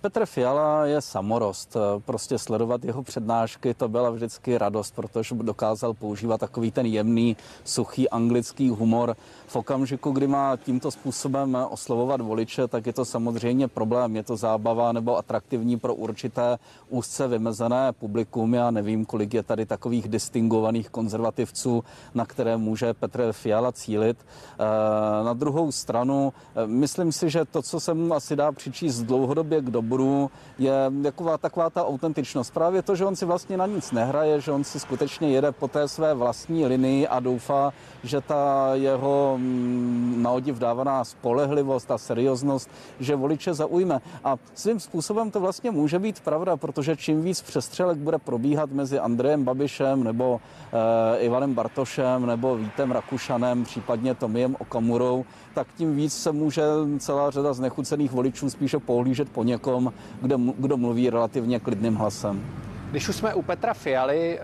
Petr 0.01 0.25
Fiala 0.25 0.85
je 0.85 1.01
samorost. 1.01 1.77
Prostě 2.05 2.37
sledovat 2.37 2.85
jeho 2.85 3.03
přednášky, 3.03 3.73
to 3.73 3.87
byla 3.87 4.09
vždycky 4.09 4.57
radost, 4.57 4.95
protože 4.95 5.35
dokázal 5.35 5.93
používat 5.93 6.37
takový 6.37 6.71
ten 6.71 6.85
jemný, 6.85 7.37
suchý 7.63 8.09
anglický 8.09 8.69
humor. 8.69 9.15
V 9.47 9.55
okamžiku, 9.55 10.11
kdy 10.11 10.27
má 10.27 10.57
tímto 10.57 10.91
způsobem 10.91 11.57
oslovovat 11.69 12.21
voliče, 12.21 12.67
tak 12.67 12.85
je 12.85 12.93
to 12.93 13.05
samozřejmě 13.05 13.67
problém. 13.67 14.15
Je 14.15 14.23
to 14.23 14.37
zábava 14.37 14.91
nebo 14.91 15.17
atraktivní 15.17 15.79
pro 15.79 15.95
určité 15.95 16.57
úzce 16.89 17.27
vymezené 17.27 17.91
publikum. 17.91 18.53
Já 18.53 18.71
nevím, 18.71 19.05
kolik 19.05 19.33
je 19.33 19.43
tady 19.43 19.65
takových 19.65 20.07
distingovaných 20.07 20.89
konzervativců, 20.89 21.83
na 22.13 22.25
které 22.25 22.57
může 22.57 22.93
Petr 22.93 23.31
Fiala 23.31 23.71
cílit. 23.71 24.17
Eh, 24.19 25.23
na 25.23 25.33
druhou 25.33 25.71
stranu, 25.71 26.33
eh, 26.55 26.67
myslím 26.67 27.11
si, 27.11 27.29
že 27.29 27.45
to, 27.45 27.61
co 27.61 27.79
se 27.79 27.93
mu 27.93 28.13
asi 28.13 28.35
dá 28.35 28.51
přičíst 28.51 29.03
dlouhodobě 29.03 29.61
k 29.61 29.69
dobru, 29.69 30.31
je 30.57 30.91
taková, 31.03 31.37
taková 31.37 31.69
ta 31.69 31.85
autentičnost. 31.85 32.53
Právě 32.53 32.81
to, 32.81 32.95
že 32.95 33.05
on 33.05 33.15
si 33.15 33.25
vlastně 33.25 33.57
na 33.57 33.65
nic 33.65 33.91
nehraje, 33.91 34.41
že 34.41 34.51
on 34.51 34.63
si 34.63 34.79
skutečně 34.79 35.29
jede 35.29 35.51
po 35.51 35.67
té 35.67 35.87
své 35.87 36.13
vlastní 36.13 36.65
linii 36.65 37.07
a 37.07 37.19
doufá, 37.19 37.73
že 38.03 38.21
ta 38.21 38.69
jeho 38.73 39.34
mm, 39.37 40.15
na 40.21 40.31
odiv 40.31 40.59
dávaná 40.59 41.03
spolehlivost 41.03 41.91
a 41.91 41.97
serióznost, 41.97 42.69
že 42.99 43.15
voliče 43.15 43.53
zaujme. 43.53 44.01
A 44.23 44.37
svým 44.53 44.79
způsobem 44.79 45.31
to 45.31 45.39
vlastně 45.39 45.71
může 45.71 45.99
být 45.99 46.19
pravda, 46.19 46.57
protože 46.57 46.95
čím 46.95 47.21
víc 47.21 47.41
přestřelek 47.41 47.97
bude 47.97 48.17
probíhat 48.17 48.71
mezi 48.71 48.99
Andrejem 48.99 49.43
Babišem 49.43 50.03
nebo 50.03 50.41
e, 50.73 51.19
Ivanem 51.19 51.53
Bartošem 51.53 52.25
nebo 52.25 52.57
Vítem 52.57 52.91
Rakušanem, 52.91 53.63
případně 53.63 54.15
Tomiem 54.15 54.55
Okamurou, 54.59 55.25
tak 55.53 55.67
tím 55.77 55.95
víc 55.95 56.13
se 56.13 56.31
může 56.31 56.63
celá 56.99 57.31
řada 57.31 57.53
znechucených 57.53 58.11
voličů 58.11 58.49
spíše 58.49 58.79
pohlížet 58.79 59.29
po 59.29 59.43
někom, 59.43 59.93
kdo, 60.21 60.37
kdo 60.37 60.77
mluví 60.77 61.09
relativně 61.09 61.59
klidným 61.59 61.95
hlasem. 61.95 62.45
Když 62.91 63.09
už 63.09 63.15
jsme 63.15 63.33
u 63.33 63.41
Petra 63.41 63.73
Fialy, 63.73 64.39
eh, 64.39 64.43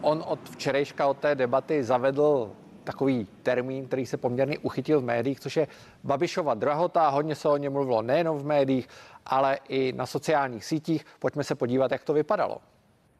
on 0.00 0.24
od 0.26 0.38
včerejška, 0.50 1.06
od 1.06 1.16
té 1.16 1.34
debaty 1.34 1.84
zavedl 1.84 2.50
takový 2.84 3.26
termín, 3.42 3.86
který 3.86 4.06
se 4.06 4.16
poměrně 4.16 4.58
uchytil 4.58 5.00
v 5.00 5.04
médiích, 5.04 5.40
což 5.40 5.56
je 5.56 5.66
Babišova 6.04 6.54
drahota. 6.54 7.08
Hodně 7.08 7.34
se 7.34 7.48
o 7.48 7.56
něm 7.56 7.72
mluvilo 7.72 8.02
nejenom 8.02 8.38
v 8.38 8.44
médiích, 8.44 8.88
ale 9.26 9.58
i 9.68 9.92
na 9.96 10.06
sociálních 10.06 10.64
sítích. 10.64 11.06
Pojďme 11.18 11.44
se 11.44 11.54
podívat, 11.54 11.92
jak 11.92 12.04
to 12.04 12.12
vypadalo 12.12 12.58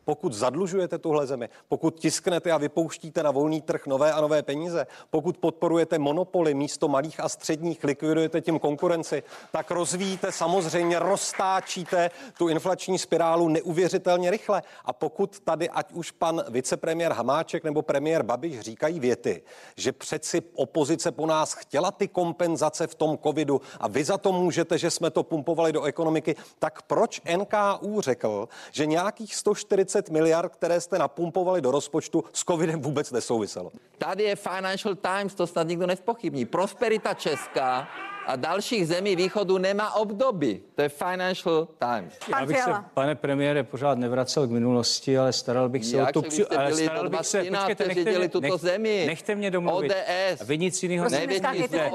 pokud 0.05 0.33
zadlužujete 0.33 0.99
tuhle 0.99 1.27
zemi, 1.27 1.49
pokud 1.69 2.01
tisknete 2.01 2.53
a 2.53 2.59
vypouštíte 2.59 3.23
na 3.23 3.31
volný 3.31 3.63
trh 3.63 3.87
nové 3.87 4.13
a 4.13 4.21
nové 4.21 4.43
peníze, 4.43 4.87
pokud 5.11 5.39
podporujete 5.39 5.99
monopoly 5.99 6.55
místo 6.55 6.89
malých 6.89 7.21
a 7.21 7.29
středních, 7.29 7.85
likvidujete 7.85 8.41
tím 8.41 8.59
konkurenci, 8.59 9.23
tak 9.53 9.71
rozvíjíte 9.71 10.33
samozřejmě, 10.33 10.99
roztáčíte 10.99 12.11
tu 12.39 12.49
inflační 12.49 12.99
spirálu 12.99 13.49
neuvěřitelně 13.49 14.31
rychle. 14.31 14.63
A 14.85 14.93
pokud 14.93 15.41
tady, 15.41 15.71
ať 15.71 15.93
už 15.93 16.11
pan 16.11 16.45
vicepremiér 16.49 17.13
Hamáček 17.13 17.65
nebo 17.65 17.83
premiér 17.83 18.23
Babiš 18.23 18.61
říkají 18.61 19.01
věty, 19.01 19.43
že 19.77 19.93
přeci 19.93 20.43
opozice 20.55 21.13
po 21.13 21.27
nás 21.27 21.53
chtěla 21.53 21.91
ty 21.91 22.09
kompenzace 22.09 22.87
v 22.87 22.95
tom 22.95 23.19
covidu 23.19 23.61
a 23.81 23.89
vy 23.89 24.05
za 24.05 24.19
to 24.19 24.33
můžete, 24.33 24.79
že 24.79 24.91
jsme 24.91 25.11
to 25.11 25.23
pumpovali 25.23 25.73
do 25.73 25.83
ekonomiky, 25.83 26.37
tak 26.59 26.83
proč 26.83 27.21
NKU 27.37 28.01
řekl, 28.01 28.49
že 28.73 28.87
nějakých 28.87 29.35
140 29.35 29.94
40 29.95 30.11
miliard, 30.11 30.53
které 30.53 30.81
jste 30.81 30.99
napumpovali 30.99 31.61
do 31.61 31.71
rozpočtu, 31.71 32.25
s 32.33 32.45
covidem 32.45 32.81
vůbec 32.81 33.11
nesouviselo. 33.13 33.71
Tady 33.99 34.23
je 34.23 34.37
Financial 34.37 34.95
Times, 34.95 35.35
to 35.35 35.47
snad 35.47 35.69
nikdo 35.69 35.87
nespochybní. 35.87 36.45
Prosperita 36.45 37.15
Česká 37.15 37.89
a 38.27 38.37
dalších 38.37 38.89
zemí 38.89 39.17
východu 39.17 39.59
nemá 39.59 39.95
obdoby. 39.95 40.61
To 40.75 40.83
je 40.83 40.89
Financial 40.89 41.69
Times. 41.79 42.19
Já 42.31 42.47
bych 42.47 42.61
se, 42.61 42.71
pane 42.95 43.15
premiére, 43.15 43.63
pořád 43.63 43.99
nevracel 43.99 44.47
k 44.47 44.51
minulosti, 44.51 45.19
ale 45.19 45.33
staral 45.33 45.69
bych 45.69 45.85
se 45.85 45.97
Jak 45.97 46.09
o 46.09 46.13
tu... 46.13 46.29
Při, 46.29 46.47
ale 46.47 46.75
staral 46.75 47.09
bych 47.09 47.27
se... 47.27 47.45
Počkejte, 47.45 47.89
nechte 47.89 48.19
mě, 48.19 48.29
tuto 48.29 48.41
nech, 48.41 48.61
zemi. 48.61 49.05
Nechte 49.07 49.35
mě 49.35 49.51
domluvit. 49.51 49.93
ODS. 49.93 50.41
A 50.41 50.45
vy 50.45 50.59
nic 50.59 50.83
jiného 50.83 51.09
nevědíte. 51.09 51.91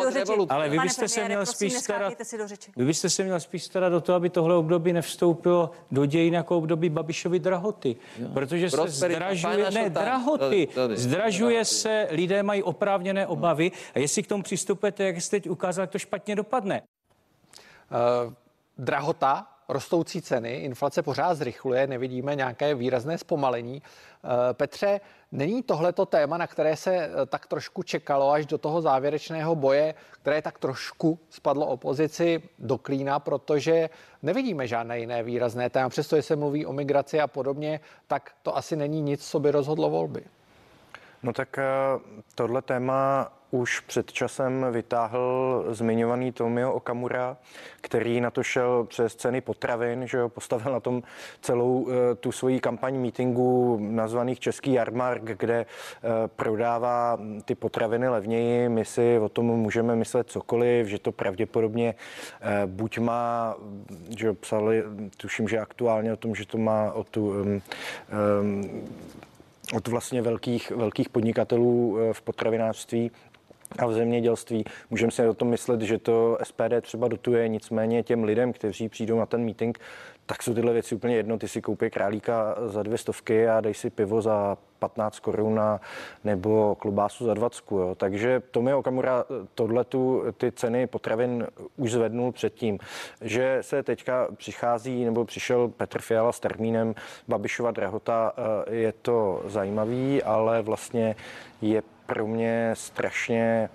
Ale 0.50 0.69
vy 0.69 0.79
byste 0.79 1.07
se 1.07 1.25
měl 1.25 1.45
spíš 1.45 1.74
starat... 1.74 2.13
Vy 2.77 2.86
byste 2.86 3.09
se 3.09 3.24
měl 3.24 3.39
spíš 3.39 3.63
starat 3.63 3.93
o 3.93 4.01
to, 4.01 4.13
aby 4.13 4.29
tohle 4.29 4.55
období 4.55 4.93
nevstoupilo 4.93 5.71
do 5.91 6.05
dějin 6.05 6.33
jako 6.33 6.57
období 6.57 6.89
Babišovy 6.89 7.39
drahoty. 7.39 7.95
Jo. 8.19 8.27
Protože 8.33 8.69
se 8.69 8.88
zdražuje... 8.88 9.71
Ne, 9.71 9.89
drahoty. 9.89 10.67
Zdražuje 10.93 11.65
se, 11.65 12.07
lidé 12.12 12.43
mají 12.43 12.63
oprávněné 12.63 13.27
obavy 13.27 13.71
a 13.95 14.00
jestli 14.00 14.24
k 14.24 14.27
tomu 14.27 14.43
přistupujete, 14.43 15.03
jak 15.03 15.21
jste 15.21 15.39
teď 15.39 15.50
ukázal, 15.50 15.88
to 15.88 16.00
špatně 16.00 16.19
špatně 16.20 16.36
dopadne. 16.36 16.82
Uh, 16.82 18.34
drahota, 18.78 19.48
rostoucí 19.70 20.22
ceny, 20.22 20.54
inflace 20.54 21.02
pořád 21.02 21.34
zrychluje, 21.34 21.88
nevidíme 21.88 22.36
nějaké 22.36 22.76
výrazné 22.76 23.18
zpomalení. 23.18 23.82
Uh, 23.82 24.30
Petře, 24.54 25.02
není 25.32 25.64
tohleto 25.64 26.06
téma, 26.06 26.38
na 26.38 26.48
které 26.48 26.76
se 26.76 26.96
eh, 26.96 27.26
tak 27.26 27.48
trošku 27.48 27.84
čekalo 27.84 28.32
až 28.32 28.46
do 28.46 28.58
toho 28.58 28.82
závěrečného 28.82 29.56
boje, 29.56 29.96
které 30.22 30.42
tak 30.42 30.60
trošku 30.60 31.20
spadlo 31.30 31.68
opozici 31.68 32.44
do 32.60 32.78
klína, 32.78 33.20
protože 33.20 33.90
nevidíme 34.24 34.68
žádné 34.68 35.00
jiné 35.00 35.24
výrazné 35.24 35.70
téma. 35.70 35.90
Přestože 35.90 36.22
se 36.22 36.36
mluví 36.36 36.66
o 36.66 36.74
migraci 36.74 37.20
a 37.20 37.28
podobně, 37.28 37.80
tak 38.08 38.32
to 38.44 38.58
asi 38.58 38.76
není 38.76 39.02
nic, 39.02 39.24
co 39.24 39.40
by 39.40 39.52
rozhodlo 39.52 39.90
volby. 39.90 40.24
No 41.24 41.34
tak 41.34 41.60
tohle 42.36 42.62
téma 42.62 43.32
už 43.51 43.79
před 43.79 44.12
časem 44.12 44.65
vytáhl 44.72 45.65
zmiňovaný 45.70 46.32
Tomio 46.32 46.74
Okamura, 46.74 47.38
který 47.82 48.22
na 48.22 48.32
to 48.32 48.44
šel 48.44 48.84
přes 48.84 49.15
ceny 49.15 49.41
potravin, 49.41 50.08
že 50.08 50.18
jo, 50.18 50.29
postavil 50.29 50.74
na 50.74 50.79
tom 50.79 51.03
celou 51.41 51.88
eh, 51.89 52.15
tu 52.15 52.32
svoji 52.32 52.60
kampaň 52.60 52.96
mítingu 52.96 53.77
nazvaných 53.82 54.39
Český 54.39 54.74
jarmark, 54.74 55.24
kde 55.24 55.60
eh, 55.60 56.10
prodává 56.27 57.18
ty 57.46 57.56
potraviny 57.56 58.10
levněji. 58.10 58.70
My 58.70 58.86
si 58.86 59.20
o 59.20 59.29
tom 59.29 59.46
můžeme 59.46 59.96
myslet 59.96 60.29
cokoliv, 60.29 60.88
že 60.88 61.00
to 61.00 61.12
pravděpodobně 61.12 61.96
eh, 62.41 62.62
buď 62.65 63.00
má, 63.00 63.56
že 64.18 64.34
psali, 64.34 64.84
tuším, 65.18 65.48
že 65.48 65.60
aktuálně 65.60 66.13
o 66.13 66.18
tom, 66.18 66.36
že 66.36 66.46
to 66.46 66.58
má 66.58 66.91
o 66.91 67.03
tu 67.03 67.29
um, 67.29 67.62
um, 68.41 68.88
od 69.75 69.88
vlastně 69.88 70.22
velkých, 70.22 70.72
velkých 70.72 71.10
podnikatelů 71.10 71.98
v 72.12 72.22
potravinářství 72.22 73.12
a 73.78 73.86
v 73.86 73.94
zemědělství. 73.94 74.66
Můžeme 74.90 75.12
si 75.12 75.28
o 75.28 75.34
tom 75.34 75.48
myslet, 75.48 75.82
že 75.82 75.98
to 75.98 76.38
SPD 76.44 76.82
třeba 76.82 77.08
dotuje, 77.08 77.48
nicméně 77.48 78.04
těm 78.04 78.24
lidem, 78.24 78.54
kteří 78.54 78.90
přijdou 78.90 79.20
na 79.20 79.26
ten 79.26 79.46
meeting, 79.46 79.80
tak 80.26 80.44
jsou 80.44 80.54
tyhle 80.54 80.74
věci 80.74 80.96
úplně 80.96 81.16
jedno. 81.16 81.38
Ty 81.38 81.48
si 81.48 81.62
koupí 81.62 81.90
králíka 81.90 82.56
za 82.66 82.84
dvě 82.84 82.98
stovky 82.98 83.48
a 83.48 83.62
dej 83.62 83.74
si 83.74 83.90
pivo 83.90 84.22
za 84.22 84.58
15 84.80 85.20
korun 85.20 85.60
nebo 86.24 86.76
klobásu 86.76 87.26
za 87.26 87.34
20. 87.34 87.72
Jo. 87.72 87.96
Takže 87.98 88.42
Tomi 88.52 88.74
Okamura 88.74 89.26
tohle 89.56 89.84
tu, 89.84 90.24
ty 90.38 90.52
ceny 90.52 90.88
potravin 90.88 91.48
už 91.78 91.92
zvednul 91.92 92.32
předtím. 92.32 92.80
Že 93.22 93.58
se 93.62 93.84
teďka 93.84 94.28
přichází 94.36 95.06
nebo 95.06 95.26
přišel 95.26 95.68
Petr 95.68 96.02
Fiala 96.02 96.32
s 96.32 96.40
termínem 96.40 96.96
Babišova 97.28 97.72
drahota, 97.72 98.34
eh, 98.68 98.76
je 98.76 98.94
to 99.02 99.42
zajímavý, 99.46 100.24
ale 100.24 100.62
vlastně 100.62 101.16
je 101.62 101.82
pro 102.10 102.28
mě 102.28 102.72
strašně 102.74 103.70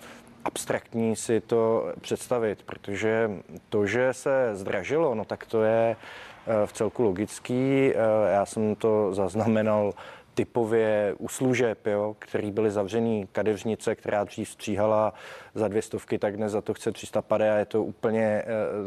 abstraktní 0.45 1.17
si 1.17 1.41
to 1.41 1.93
představit, 2.00 2.62
protože 2.62 3.31
to, 3.69 3.87
že 3.87 4.12
se 4.12 4.50
zdražilo, 4.53 5.14
no 5.14 5.25
tak 5.25 5.47
to 5.47 5.62
je 5.62 5.97
eh, 5.97 6.67
v 6.67 6.73
celku 6.73 7.03
logický. 7.03 7.93
Eh, 7.95 7.95
já 8.33 8.47
jsem 8.47 8.75
to 8.75 9.14
zaznamenal 9.14 9.93
typově 10.35 11.14
u 11.19 11.29
služeb, 11.29 11.87
jo, 11.87 12.17
který 12.19 12.50
byly 12.50 12.71
zavřený 12.71 13.29
kadeřnice, 13.33 13.95
která 13.95 14.25
dřív 14.25 14.49
stříhala 14.49 15.14
za 15.55 15.69
dvě 15.69 15.83
stovky, 15.83 16.19
tak 16.19 16.37
dnes 16.37 16.53
za 16.53 16.61
to 16.61 16.75
chce 16.75 16.93
350 16.93 17.55
a 17.55 17.59
je 17.59 17.64
to 17.64 17.85
úplně 17.85 18.43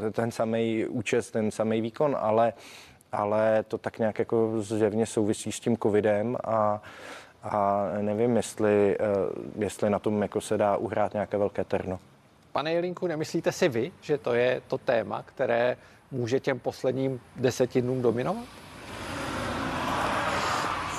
eh, 0.07 0.11
ten 0.11 0.31
samý 0.31 0.85
účest, 0.85 1.31
ten 1.31 1.51
samý 1.51 1.81
výkon, 1.81 2.17
ale, 2.19 2.53
ale 3.11 3.63
to 3.67 3.77
tak 3.77 3.99
nějak 3.99 4.19
jako 4.19 4.61
zjevně 4.61 5.05
souvisí 5.05 5.51
s 5.51 5.59
tím 5.59 5.77
covidem 5.77 6.37
a 6.43 6.81
a 7.51 7.89
nevím, 8.01 8.35
jestli, 8.37 8.97
eh, 8.99 9.05
jestli 9.57 9.89
na 9.89 9.99
tom 9.99 10.21
jako 10.21 10.41
se 10.41 10.57
dá 10.57 10.77
uhrát 10.77 11.13
nějaké 11.13 11.37
velké 11.37 11.63
terno. 11.63 11.99
Pane 12.51 12.73
Jelinku, 12.73 13.07
nemyslíte 13.07 13.51
si 13.51 13.69
vy, 13.69 13.91
že 14.01 14.17
to 14.17 14.33
je 14.33 14.61
to 14.67 14.77
téma, 14.77 15.23
které 15.23 15.77
může 16.11 16.39
těm 16.39 16.59
posledním 16.59 17.19
deseti 17.35 17.81
dnům 17.81 18.01
dominovat? 18.01 18.45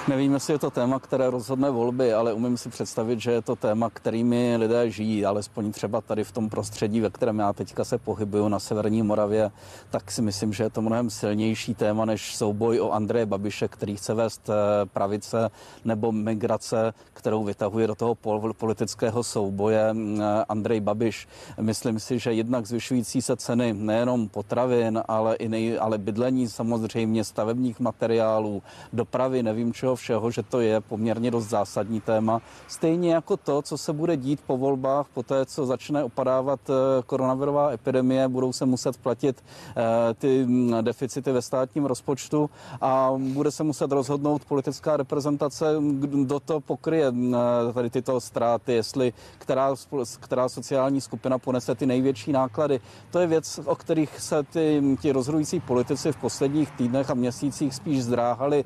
Nevím, 0.08 0.32
jestli 0.32 0.54
je 0.54 0.58
to 0.58 0.70
téma, 0.70 0.98
které 0.98 1.30
rozhodne 1.30 1.70
volby, 1.70 2.14
ale 2.14 2.32
umím 2.32 2.56
si 2.56 2.68
představit, 2.68 3.20
že 3.20 3.32
je 3.32 3.42
to 3.42 3.56
téma, 3.56 3.90
kterými 3.90 4.56
lidé 4.56 4.90
žijí, 4.90 5.24
alespoň 5.24 5.72
třeba 5.72 6.00
tady 6.00 6.24
v 6.24 6.32
tom 6.32 6.48
prostředí, 6.48 7.00
ve 7.00 7.10
kterém 7.10 7.38
já 7.38 7.52
teďka 7.52 7.84
se 7.84 7.98
pohybuju 7.98 8.48
na 8.48 8.58
Severní 8.58 9.02
Moravě, 9.02 9.50
tak 9.90 10.10
si 10.10 10.22
myslím, 10.22 10.52
že 10.52 10.64
je 10.64 10.70
to 10.70 10.82
mnohem 10.82 11.10
silnější 11.10 11.74
téma 11.74 12.04
než 12.04 12.36
souboj 12.36 12.80
o 12.80 12.90
Andreje 12.90 13.26
Babiše, 13.26 13.68
který 13.68 13.96
chce 13.96 14.14
vést 14.14 14.48
eh, 14.48 14.86
pravice 14.86 15.50
nebo 15.84 16.12
migrace, 16.12 16.94
kterou 17.12 17.44
vytahuje 17.44 17.86
do 17.86 17.94
toho 17.94 18.14
politického 18.52 19.22
souboje 19.22 19.92
mm, 19.92 20.20
eh, 20.22 20.44
Andrej 20.48 20.80
Babiš. 20.80 21.28
Myslím 21.60 22.00
si, 22.00 22.18
že 22.18 22.32
jednak 22.32 22.66
zvyšující 22.66 23.22
se 23.22 23.36
ceny 23.36 23.72
nejenom 23.72 24.28
potravin, 24.28 25.02
ale 25.08 25.36
i 25.36 25.48
nej, 25.48 25.78
ale 25.80 25.98
bydlení 25.98 26.48
samozřejmě, 26.48 27.24
stavebních 27.24 27.80
materiálů, 27.80 28.62
dopravy, 28.92 29.42
nevím 29.42 29.72
čeho 29.72 29.97
všeho, 29.98 30.30
že 30.30 30.42
to 30.42 30.60
je 30.60 30.80
poměrně 30.80 31.30
dost 31.30 31.48
zásadní 31.48 32.00
téma. 32.00 32.40
Stejně 32.68 33.14
jako 33.14 33.36
to, 33.36 33.62
co 33.62 33.78
se 33.78 33.92
bude 33.92 34.16
dít 34.16 34.40
po 34.46 34.56
volbách, 34.56 35.06
po 35.14 35.22
té, 35.22 35.46
co 35.46 35.66
začne 35.66 36.04
opadávat 36.04 36.60
eh, 36.70 37.02
koronavirová 37.06 37.70
epidemie, 37.70 38.28
budou 38.28 38.52
se 38.52 38.66
muset 38.66 38.96
platit 38.96 39.44
eh, 39.76 40.14
ty 40.14 40.46
mm, 40.46 40.74
deficity 40.80 41.32
ve 41.32 41.42
státním 41.42 41.84
rozpočtu 41.84 42.50
a 42.80 43.12
bude 43.18 43.50
se 43.50 43.64
muset 43.64 43.92
rozhodnout 43.92 44.44
politická 44.44 44.96
reprezentace, 44.96 45.66
kdo 45.90 46.40
to 46.40 46.60
pokryje 46.60 47.10
mm, 47.10 47.34
eh, 47.34 47.72
tady 47.72 47.90
tyto 47.90 48.20
ztráty, 48.20 48.72
jestli 48.72 49.12
která, 49.38 49.74
která 50.20 50.48
sociální 50.48 51.00
skupina 51.00 51.38
ponese 51.38 51.74
ty 51.74 51.86
největší 51.86 52.32
náklady. 52.32 52.80
To 53.10 53.18
je 53.18 53.26
věc, 53.26 53.60
o 53.64 53.76
kterých 53.76 54.20
se 54.20 54.42
ty, 54.42 54.82
ti 55.00 55.12
rozhodující 55.12 55.60
politici 55.60 56.12
v 56.12 56.16
posledních 56.16 56.70
týdnech 56.70 57.10
a 57.10 57.14
měsících 57.14 57.74
spíš 57.74 58.02
zdráhali 58.02 58.64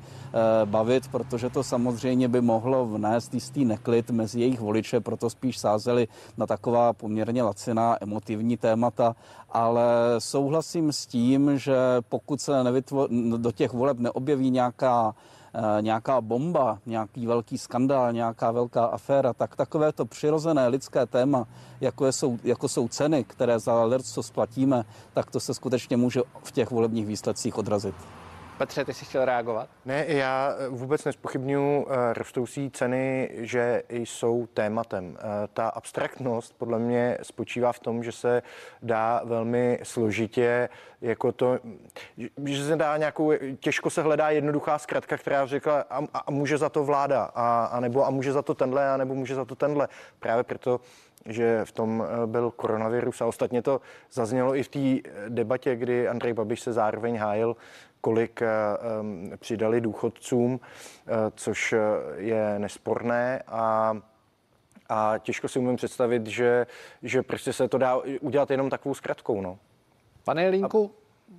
bavit, 0.64 1.08
protože 1.22 1.50
to 1.50 1.62
samozřejmě 1.62 2.28
by 2.28 2.40
mohlo 2.40 2.86
vnést 2.86 3.34
jistý 3.34 3.64
neklid 3.64 4.10
mezi 4.10 4.40
jejich 4.40 4.60
voliče, 4.60 5.00
proto 5.00 5.30
spíš 5.30 5.58
sázeli 5.58 6.08
na 6.36 6.46
taková 6.46 6.92
poměrně 6.92 7.42
laciná 7.42 7.96
emotivní 8.00 8.56
témata, 8.56 9.16
ale 9.50 9.84
souhlasím 10.18 10.92
s 10.92 11.06
tím, 11.06 11.58
že 11.58 11.76
pokud 12.08 12.40
se 12.40 12.52
nevytvo- 12.52 13.38
do 13.38 13.52
těch 13.52 13.72
voleb 13.72 13.98
neobjeví 13.98 14.50
nějaká 14.50 15.14
eh, 15.54 15.82
nějaká 15.82 16.20
bomba, 16.20 16.78
nějaký 16.86 17.26
velký 17.26 17.58
skandál, 17.58 18.12
nějaká 18.12 18.50
velká 18.50 18.84
aféra, 18.84 19.32
tak 19.32 19.56
takové 19.56 19.92
to 19.92 20.04
přirozené 20.04 20.68
lidské 20.68 21.06
téma, 21.06 21.46
jako, 21.80 22.06
je, 22.06 22.12
jsou, 22.12 22.38
jako 22.44 22.68
jsou 22.68 22.88
ceny, 22.88 23.24
které 23.24 23.58
za 23.58 23.88
co 24.02 24.22
splatíme, 24.22 24.84
tak 25.14 25.30
to 25.30 25.40
se 25.40 25.54
skutečně 25.54 25.96
může 25.96 26.20
v 26.42 26.52
těch 26.52 26.70
volebních 26.70 27.06
výsledcích 27.06 27.58
odrazit. 27.58 27.94
Petře, 28.62 28.84
ty 28.84 28.94
jsi 28.94 29.04
chtěl 29.04 29.24
reagovat? 29.24 29.68
Ne, 29.84 30.04
já 30.08 30.54
vůbec 30.68 31.04
nespochybnuju 31.04 31.86
eh, 31.88 32.14
rostoucí 32.14 32.70
ceny, 32.70 33.30
že 33.32 33.82
jsou 33.88 34.46
tématem. 34.54 35.16
Eh, 35.18 35.48
ta 35.52 35.68
abstraktnost 35.68 36.58
podle 36.58 36.78
mě 36.78 37.18
spočívá 37.22 37.72
v 37.72 37.78
tom, 37.78 38.04
že 38.04 38.12
se 38.12 38.42
dá 38.82 39.20
velmi 39.24 39.78
složitě 39.82 40.68
jako 41.00 41.32
to, 41.32 41.58
že 42.44 42.64
se 42.64 42.76
dá 42.76 42.96
nějakou, 42.96 43.32
těžko 43.60 43.90
se 43.90 44.02
hledá 44.02 44.30
jednoduchá 44.30 44.78
zkratka, 44.78 45.16
která 45.16 45.46
řekla 45.46 45.84
a, 45.90 46.00
a 46.14 46.30
může 46.30 46.58
za 46.58 46.68
to 46.68 46.84
vláda, 46.84 47.30
a, 47.34 47.64
a 47.64 47.80
nebo 47.80 48.06
a 48.06 48.10
může 48.10 48.32
za 48.32 48.42
to 48.42 48.54
tenhle, 48.54 48.90
a 48.90 48.96
nebo 48.96 49.14
může 49.14 49.34
za 49.34 49.44
to 49.44 49.54
tenhle. 49.54 49.88
Právě 50.18 50.44
proto 50.44 50.80
že 51.26 51.60
v 51.64 51.72
tom 51.72 52.04
eh, 52.06 52.26
byl 52.26 52.50
koronavirus 52.50 53.20
a 53.20 53.26
ostatně 53.26 53.62
to 53.62 53.80
zaznělo 54.12 54.56
i 54.56 54.62
v 54.62 54.68
té 54.68 55.10
debatě, 55.28 55.76
kdy 55.76 56.08
Andrej 56.08 56.32
Babiš 56.32 56.60
se 56.60 56.72
zároveň 56.72 57.16
hájil 57.16 57.56
kolik 58.02 58.42
eh, 58.42 59.36
přidali 59.36 59.80
důchodcům, 59.80 60.60
eh, 60.60 61.10
což 61.34 61.74
je 62.16 62.58
nesporné 62.58 63.42
a 63.46 63.96
a 64.88 65.18
těžko 65.18 65.48
si 65.48 65.58
umím 65.58 65.76
představit, 65.76 66.26
že, 66.26 66.66
že 67.02 67.22
prostě 67.22 67.52
se 67.52 67.68
to 67.68 67.78
dá 67.78 67.96
udělat 68.20 68.50
jenom 68.50 68.70
takovou 68.70 68.94
zkratkou. 68.94 69.40
No. 69.40 69.58
Pane 70.24 70.48
Linku, 70.48 70.90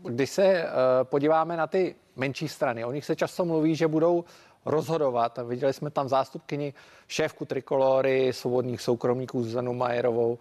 když 0.03 0.29
se 0.29 0.65
podíváme 1.03 1.57
na 1.57 1.67
ty 1.67 1.95
menší 2.15 2.47
strany, 2.47 2.85
o 2.85 2.91
nich 2.91 3.05
se 3.05 3.15
často 3.15 3.45
mluví, 3.45 3.75
že 3.75 3.87
budou 3.87 4.23
rozhodovat. 4.65 5.39
Viděli 5.47 5.73
jsme 5.73 5.89
tam 5.89 6.09
zástupkyni 6.09 6.73
šéfku 7.07 7.45
Trikolory, 7.45 8.33
svobodných 8.33 8.81
soukromníků 8.81 9.43
Zuzanu 9.43 9.73
Majerovou, 9.73 10.37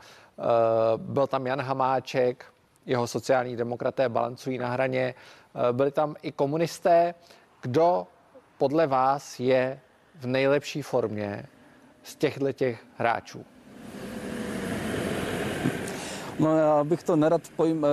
byl 0.97 1.27
tam 1.27 1.47
Jan 1.47 1.61
Hamáček, 1.61 2.47
jeho 2.87 3.07
sociální 3.07 3.57
demokraté 3.57 4.09
balancují 4.09 4.59
na 4.59 4.69
hraně, 4.69 5.15
byli 5.73 5.91
tam 5.91 6.17
i 6.23 6.33
komunisté. 6.33 7.15
Kdo 7.63 8.07
podle 8.59 8.87
vás 8.87 9.41
je 9.41 9.81
v 10.21 10.27
nejlepší 10.27 10.83
formě 10.83 11.47
z 12.03 12.17
těchto 12.17 12.53
těch 12.53 12.85
hráčů? 12.97 13.45
No 16.39 16.59
já 16.59 16.85
bych 16.85 17.03
to 17.03 17.17
nerad 17.17 17.43
pojím, 17.57 17.87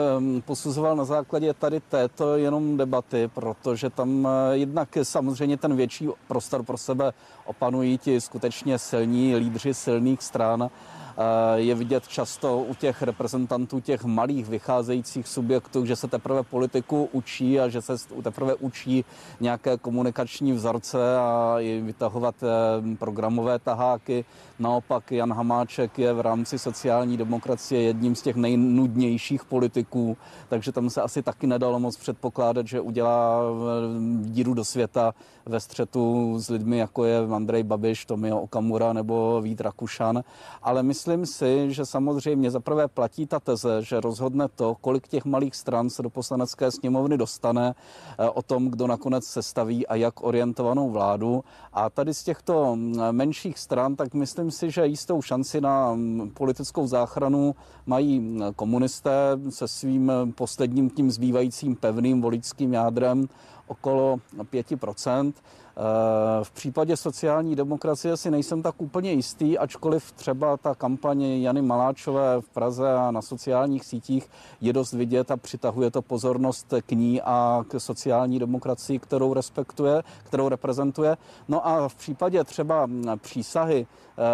posuzoval 0.46 0.96
na 0.96 1.06
základě 1.06 1.54
tady 1.54 1.80
této 1.80 2.38
jenom 2.38 2.78
debaty, 2.78 3.28
protože 3.28 3.89
tam 3.89 4.28
eh, 4.28 4.58
jednak 4.58 4.98
samozřejmě 5.04 5.58
ten 5.58 5.75
větší 5.75 6.10
prostor 6.28 6.63
pro 6.63 6.78
sebe 6.78 7.12
opanují 7.46 7.98
ti 7.98 8.22
skutečně 8.22 8.80
silní 8.80 9.36
lídři 9.36 9.74
silných 9.74 10.24
stran 10.24 10.70
Eh, 11.09 11.09
je 11.56 11.76
vidět 11.76 12.08
často 12.08 12.60
u 12.60 12.74
těch 12.74 13.02
reprezentantů 13.02 13.80
těch 13.80 14.04
malých 14.04 14.48
vycházejících 14.48 15.28
subjektů, 15.28 15.86
že 15.86 15.96
se 15.96 16.08
teprve 16.08 16.44
politiku 16.44 17.10
učí 17.12 17.60
a 17.60 17.70
že 17.70 17.82
se 17.82 17.94
teprve 18.24 18.56
učí 18.56 19.06
nějaké 19.40 19.78
komunikační 19.78 20.54
vzorce 20.54 21.18
a 21.18 21.58
vytahovat 21.82 22.36
eh, 22.44 22.96
programové 22.96 23.60
taháky. 23.60 24.26
Naopak 24.60 25.12
Jan 25.12 25.34
Hamáček 25.34 26.00
je 26.00 26.14
v 26.14 26.22
rámci 26.22 26.60
sociální 26.60 27.18
demokracie 27.18 27.82
jedním 27.82 28.16
z 28.16 28.22
těch 28.22 28.36
nejnudnějších 28.36 29.46
politiků, 29.46 30.18
takže 30.50 30.72
tam 30.72 30.90
se 30.90 31.02
asi 31.02 31.24
taky 31.24 31.48
nedalo 31.48 31.80
moc 31.80 31.98
předpokládat, 31.98 32.68
že 32.68 32.82
udělá 32.82 33.42
eh, 33.42 34.24
díru 34.24 34.54
do 34.54 34.66
světa 34.66 35.14
ve 35.46 35.60
střetu 35.60 36.36
s 36.40 36.50
lidmi, 36.50 36.78
jako 36.78 37.06
je 37.06 37.18
Andrej 37.36 37.64
Babiš, 37.64 38.06
Tomio 38.06 38.38
Okamura 38.38 38.94
nebo 38.94 39.42
Vít 39.42 39.62
Rakušan. 39.62 40.24
Ale 40.64 40.84
myslím 40.84 41.09
si, 41.25 41.74
že 41.74 41.86
samozřejmě 41.86 42.51
zaprvé 42.51 42.88
platí 42.88 43.25
ta 43.25 43.39
teze, 43.39 43.82
že 43.82 44.00
rozhodne 44.00 44.48
to, 44.48 44.75
kolik 44.82 45.08
těch 45.08 45.25
malých 45.25 45.56
stran 45.56 45.89
se 45.89 46.04
do 46.04 46.10
poslanecké 46.10 46.72
sněmovny 46.72 47.18
dostane, 47.18 47.75
eh, 48.18 48.30
o 48.30 48.42
tom, 48.42 48.70
kdo 48.70 48.88
nakonec 48.88 49.25
sestaví 49.25 49.88
a 49.88 49.96
jak 49.96 50.24
orientovanou 50.24 50.89
vládu. 50.89 51.44
A 51.74 51.89
tady 51.89 52.13
z 52.13 52.24
těchto 52.24 52.75
mm, 52.75 52.96
menších 53.12 53.60
stran, 53.60 53.96
tak 53.96 54.13
myslím 54.13 54.51
si, 54.51 54.72
že 54.72 54.88
jistou 54.88 55.22
šanci 55.22 55.62
na 55.62 55.94
mm, 55.94 56.30
politickou 56.30 56.88
záchranu 56.88 57.56
mají 57.86 58.20
mm, 58.20 58.42
komunisté 58.56 59.39
se 59.50 59.68
svým 59.68 60.12
posledním 60.36 60.89
tím 60.89 61.12
zbývajícím 61.12 61.75
pevným 61.75 62.22
voličským 62.22 62.74
jádrem 62.74 63.28
okolo 63.70 64.20
5%. 64.44 65.34
Eh, 65.79 66.44
v 66.44 66.51
případě 66.51 66.98
sociální 66.98 67.55
demokracie 67.55 68.18
si 68.18 68.32
nejsem 68.32 68.62
tak 68.62 68.82
úplně 68.82 69.12
jistý, 69.12 69.58
ačkoliv 69.58 70.12
třeba 70.12 70.58
ta 70.58 70.75
kampaně 70.75 71.40
Jany 71.40 71.62
Maláčové 71.62 72.42
v 72.42 72.50
Praze 72.50 72.94
a 72.94 73.12
na 73.12 73.22
sociálních 73.22 73.86
sítích 73.86 74.29
je 74.62 74.74
dost 74.74 74.94
vidět 74.94 75.32
a 75.32 75.38
přitahuje 75.38 75.92
to 75.92 76.01
pozornost 76.01 76.74
k 76.86 76.92
ní 76.92 77.22
a 77.22 77.64
k 77.68 77.79
sociální 77.79 78.40
demokracii, 78.40 79.00
kterou 79.00 79.34
respektuje, 79.34 80.03
kterou 80.24 80.50
reprezentuje. 80.50 81.18
No 81.48 81.68
a 81.68 81.90
v 81.90 81.96
případě 81.96 82.44
třeba 82.44 82.88
přísahy 83.16 83.88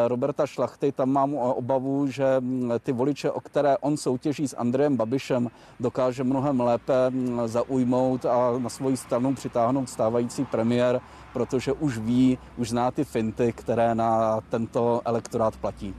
Roberta 0.07 0.45
Šlachty, 0.45 0.91
tam 0.91 1.09
mám 1.09 1.33
obavu, 1.33 2.07
že 2.07 2.25
ty 2.79 2.91
voliče, 2.91 3.31
o 3.31 3.41
které 3.41 3.77
on 3.77 3.97
soutěží 3.97 4.47
s 4.47 4.57
Andrejem 4.57 4.97
Babišem, 4.97 5.49
dokáže 5.79 6.23
mnohem 6.23 6.61
lépe 6.61 6.93
zaujmout 7.45 8.25
a 8.25 8.53
na 8.57 8.69
svoji 8.69 8.97
stranu 8.97 9.35
přitáhnout 9.35 9.89
stávající 9.89 10.45
premiér 10.45 11.01
protože 11.35 11.73
už 11.73 11.97
ví, 11.97 12.37
už 12.57 12.69
zná 12.69 12.91
ty 12.91 13.03
finty, 13.03 13.53
které 13.53 13.95
na 13.95 14.41
tento 14.49 15.01
elektorát 15.05 15.57
platí. 15.57 15.95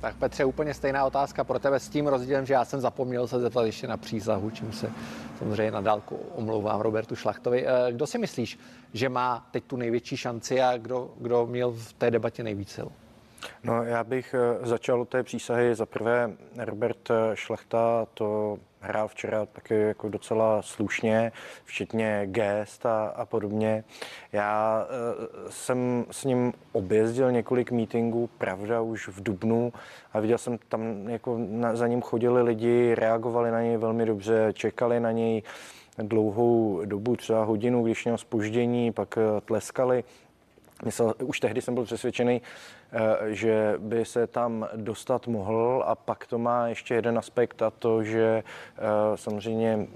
Tak 0.00 0.16
Petře, 0.16 0.44
úplně 0.44 0.74
stejná 0.74 1.04
otázka 1.04 1.44
pro 1.44 1.58
tebe 1.58 1.80
s 1.80 1.88
tím 1.88 2.06
rozdílem, 2.06 2.46
že 2.46 2.54
já 2.54 2.64
jsem 2.64 2.80
zapomněl 2.80 3.26
se 3.26 3.40
zeptat 3.40 3.62
ještě 3.62 3.88
na 3.88 3.96
přísahu, 3.96 4.50
čím 4.50 4.72
se 4.72 4.92
samozřejmě 5.38 5.70
na 5.70 5.80
dálku 5.80 6.18
omlouvám 6.34 6.80
Robertu 6.80 7.16
Šlachtovi. 7.16 7.66
Eh, 7.66 7.92
kdo 7.92 8.06
si 8.06 8.18
myslíš, 8.18 8.58
že 8.92 9.08
má 9.08 9.48
teď 9.50 9.64
tu 9.64 9.76
největší 9.76 10.16
šanci 10.16 10.62
a 10.62 10.76
kdo, 10.76 11.10
kdo 11.20 11.46
měl 11.46 11.70
v 11.70 11.92
té 11.92 12.10
debatě 12.10 12.42
nejvíc 12.42 12.70
sil? 12.76 12.88
No, 13.62 13.82
já 13.82 14.04
bych 14.04 14.34
eh, 14.34 14.66
začal 14.66 15.00
od 15.00 15.08
té 15.08 15.22
přísahy. 15.22 15.74
Za 15.74 15.86
prvé, 15.86 16.30
Robert 16.58 17.08
Šlachta 17.34 18.06
to 18.14 18.58
hrál 18.80 19.08
včera 19.08 19.46
taky 19.46 19.74
jako 19.74 20.08
docela 20.08 20.62
slušně, 20.62 21.32
včetně 21.64 22.22
gest 22.24 22.86
a, 22.86 23.06
a 23.06 23.26
podobně. 23.26 23.84
Já 24.32 24.86
e, 24.88 25.52
jsem 25.52 26.06
s 26.10 26.24
ním 26.24 26.52
objezdil 26.72 27.32
několik 27.32 27.70
meetingů, 27.70 28.30
pravda, 28.38 28.80
už 28.80 29.08
v 29.08 29.22
Dubnu 29.22 29.72
a 30.12 30.20
viděl 30.20 30.38
jsem 30.38 30.58
tam, 30.68 31.08
jako 31.08 31.36
na, 31.38 31.76
za 31.76 31.86
ním 31.86 32.02
chodili 32.02 32.42
lidi, 32.42 32.94
reagovali 32.94 33.50
na 33.50 33.62
něj 33.62 33.76
velmi 33.76 34.06
dobře, 34.06 34.50
čekali 34.52 35.00
na 35.00 35.12
něj 35.12 35.42
dlouhou 35.98 36.80
dobu, 36.84 37.16
třeba 37.16 37.44
hodinu, 37.44 37.84
když 37.84 38.04
měl 38.04 38.18
spoždění, 38.18 38.92
pak 38.92 39.18
eh, 39.18 39.40
tleskali. 39.40 40.04
Myslel, 40.84 41.14
už 41.24 41.40
tehdy 41.40 41.62
jsem 41.62 41.74
byl 41.74 41.84
přesvědčený, 41.84 42.42
Eh, 42.92 43.34
že 43.34 43.74
by 43.78 44.04
se 44.04 44.26
tam 44.26 44.68
dostat 44.76 45.26
mohl 45.26 45.84
a 45.86 45.94
pak 45.94 46.26
to 46.26 46.38
má 46.38 46.68
ještě 46.68 46.94
jeden 46.94 47.18
aspekt 47.18 47.62
a 47.62 47.70
to, 47.70 48.04
že 48.04 48.42
eh, 48.42 48.82
samozřejmě 49.14 49.86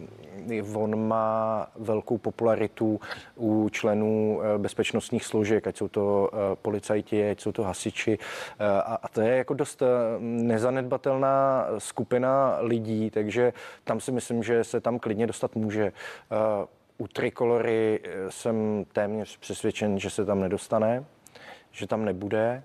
on 0.75 1.09
má 1.09 1.67
velkou 1.77 2.19
popularitu 2.19 3.01
u 3.37 3.69
členů 3.69 4.41
eh, 4.43 4.59
bezpečnostních 4.59 5.25
složek, 5.25 5.67
ať 5.67 5.77
jsou 5.77 5.89
to 5.89 6.31
policajti, 6.63 7.31
ať 7.31 7.41
jsou 7.41 7.53
to 7.53 7.63
hasiči 7.63 8.19
a 8.85 9.09
to 9.09 9.21
je 9.21 9.37
jako 9.37 9.55
dost 9.55 9.83
nezanedbatelná 10.19 11.67
skupina 11.79 12.57
lidí, 12.61 13.11
takže 13.11 13.53
tam 13.85 14.01
si 14.01 14.13
myslím, 14.13 14.43
že 14.43 14.65
se 14.65 14.81
tam 14.81 14.99
klidně 14.99 15.27
dostat 15.27 15.55
může. 15.55 15.93
U 17.03 17.09
Trikolory 17.09 18.01
jsem 18.29 18.85
téměř 18.93 19.37
přesvědčen, 19.37 19.99
že 19.99 20.11
se 20.11 20.25
tam 20.25 20.41
nedostane 20.41 21.05
že 21.73 21.87
tam 21.87 22.05
nebude. 22.05 22.63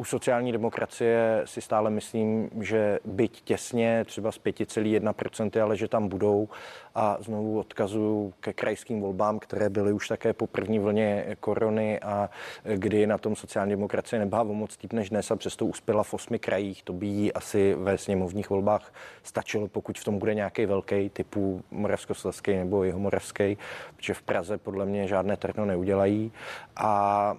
U 0.00 0.04
sociální 0.04 0.52
demokracie 0.52 1.42
si 1.44 1.60
stále 1.60 1.90
myslím, 1.90 2.50
že 2.60 2.98
byť 3.04 3.40
těsně, 3.40 4.04
třeba 4.04 4.32
z 4.32 4.38
5,1%, 4.38 5.62
ale 5.62 5.76
že 5.76 5.88
tam 5.88 6.08
budou. 6.08 6.48
A 6.94 7.16
znovu 7.20 7.58
odkazuju 7.58 8.34
ke 8.40 8.52
krajským 8.52 9.00
volbám, 9.00 9.38
které 9.38 9.70
byly 9.70 9.92
už 9.92 10.08
také 10.08 10.32
po 10.32 10.46
první 10.46 10.78
vlně 10.78 11.36
korony 11.40 12.00
a 12.00 12.30
kdy 12.74 13.06
na 13.06 13.18
tom 13.18 13.36
sociální 13.36 13.70
demokracie 13.70 14.18
nebyla 14.18 14.42
o 14.42 14.54
moc 14.54 14.78
líp 14.82 14.92
než 14.92 15.10
dnes 15.10 15.30
a 15.30 15.36
přesto 15.36 15.66
uspěla 15.66 16.02
v 16.02 16.14
osmi 16.14 16.38
krajích. 16.38 16.82
To 16.82 16.92
by 16.92 17.06
jí 17.06 17.32
asi 17.32 17.74
ve 17.74 17.98
sněmovních 17.98 18.50
volbách 18.50 18.92
stačilo, 19.22 19.68
pokud 19.68 19.98
v 19.98 20.04
tom 20.04 20.18
bude 20.18 20.34
nějaký 20.34 20.66
velký 20.66 21.10
typu 21.10 21.62
Moravskoslezský 21.70 22.56
nebo 22.56 22.84
jeho 22.84 22.98
Moravský, 22.98 23.58
protože 23.96 24.14
v 24.14 24.22
Praze 24.22 24.58
podle 24.58 24.86
mě 24.86 25.08
žádné 25.08 25.36
trno 25.36 25.64
neudělají. 25.64 26.32
A 26.76 27.36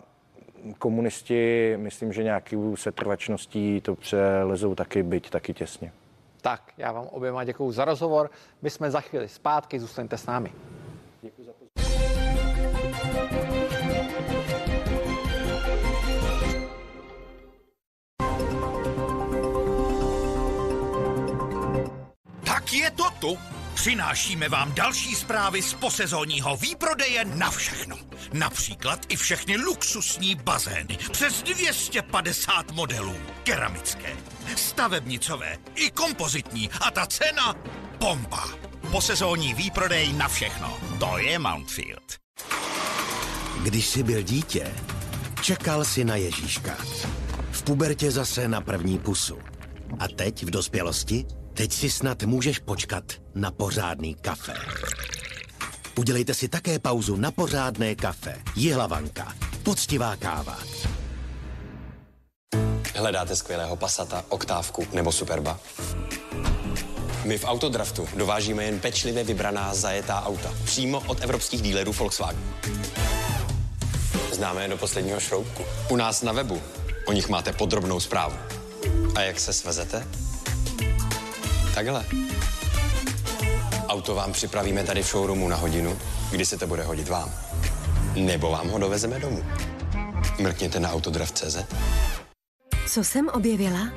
komunisti, 0.77 1.73
myslím, 1.77 2.13
že 2.13 2.23
nějakou 2.23 2.75
setrvačností 2.75 3.81
to 3.81 3.95
přelezou 3.95 4.75
taky 4.75 5.03
byť 5.03 5.29
taky 5.29 5.53
těsně. 5.53 5.91
Tak, 6.41 6.61
já 6.77 6.91
vám 6.91 7.05
oběma 7.05 7.43
děkuji 7.43 7.71
za 7.71 7.85
rozhovor. 7.85 8.31
My 8.61 8.69
jsme 8.69 8.91
za 8.91 9.01
chvíli 9.01 9.27
zpátky, 9.29 9.79
zůstaňte 9.79 10.17
s 10.17 10.25
námi. 10.25 10.51
Děkuji 11.21 11.45
za 11.45 11.51
Tak 22.43 22.73
je 22.73 22.91
to 22.91 23.03
tu. 23.19 23.58
Přinášíme 23.79 24.49
vám 24.49 24.73
další 24.73 25.15
zprávy 25.15 25.61
z 25.61 25.73
posezónního 25.73 26.57
výprodeje 26.57 27.25
na 27.25 27.51
všechno. 27.51 27.97
Například 28.33 28.99
i 29.09 29.15
všechny 29.15 29.57
luxusní 29.57 30.35
bazény. 30.35 30.97
Přes 31.11 31.43
250 31.43 32.71
modelů. 32.71 33.15
Keramické, 33.43 34.17
stavebnicové 34.55 35.57
i 35.75 35.91
kompozitní. 35.91 36.69
A 36.81 36.91
ta 36.91 37.05
cena? 37.05 37.55
Bomba. 37.99 38.49
Posezónní 38.91 39.53
výprodej 39.53 40.13
na 40.13 40.27
všechno. 40.27 40.77
To 40.99 41.17
je 41.17 41.39
Mountfield. 41.39 42.17
Když 43.63 43.87
jsi 43.87 44.03
byl 44.03 44.21
dítě, 44.21 44.73
čekal 45.41 45.85
si 45.85 46.05
na 46.05 46.15
Ježíška. 46.15 46.77
V 47.51 47.63
pubertě 47.63 48.11
zase 48.11 48.47
na 48.47 48.61
první 48.61 48.99
pusu. 48.99 49.39
A 49.99 50.07
teď 50.07 50.43
v 50.43 50.49
dospělosti? 50.49 51.25
Teď 51.59 51.73
si 51.73 51.89
snad 51.89 52.23
můžeš 52.23 52.59
počkat 52.59 53.03
na 53.35 53.51
pořádný 53.51 54.15
kafe. 54.15 54.53
Udělejte 55.95 56.33
si 56.33 56.47
také 56.47 56.79
pauzu 56.79 57.15
na 57.15 57.31
pořádné 57.31 57.95
kafe. 57.95 58.35
Jihlavanka. 58.55 59.33
Poctivá 59.63 60.15
káva. 60.15 60.59
Hledáte 62.95 63.35
skvělého 63.35 63.75
pasata, 63.75 64.25
oktávku 64.29 64.87
nebo 64.93 65.11
superba? 65.11 65.59
My 67.25 67.37
v 67.37 67.45
Autodraftu 67.45 68.07
dovážíme 68.15 68.63
jen 68.63 68.79
pečlivě 68.79 69.23
vybraná 69.23 69.73
zajetá 69.73 70.25
auta. 70.25 70.53
Přímo 70.63 71.03
od 71.07 71.21
evropských 71.21 71.61
dílerů 71.61 71.93
Volkswagen. 71.93 72.53
Známe 74.31 74.61
je 74.61 74.67
do 74.67 74.77
posledního 74.77 75.19
šroubku. 75.19 75.63
U 75.89 75.95
nás 75.95 76.21
na 76.21 76.31
webu 76.31 76.61
o 77.05 77.11
nich 77.11 77.29
máte 77.29 77.53
podrobnou 77.53 77.99
zprávu. 77.99 78.35
A 79.15 79.21
jak 79.21 79.39
se 79.39 79.53
svezete? 79.53 80.28
Takhle. 81.75 82.05
Auto 83.87 84.15
vám 84.15 84.33
připravíme 84.33 84.83
tady 84.83 85.03
v 85.03 85.07
showroomu 85.07 85.47
na 85.47 85.55
hodinu, 85.55 85.97
kdy 86.31 86.45
se 86.45 86.57
to 86.57 86.67
bude 86.67 86.83
hodit 86.83 87.09
vám. 87.09 87.31
Nebo 88.15 88.51
vám 88.51 88.69
ho 88.69 88.79
dovezeme 88.79 89.19
domů. 89.19 89.43
Mrkněte 90.39 90.79
na 90.79 90.91
autodraft.cz. 90.91 91.57
Co 92.87 93.03
jsem 93.03 93.29
objevila? 93.29 93.89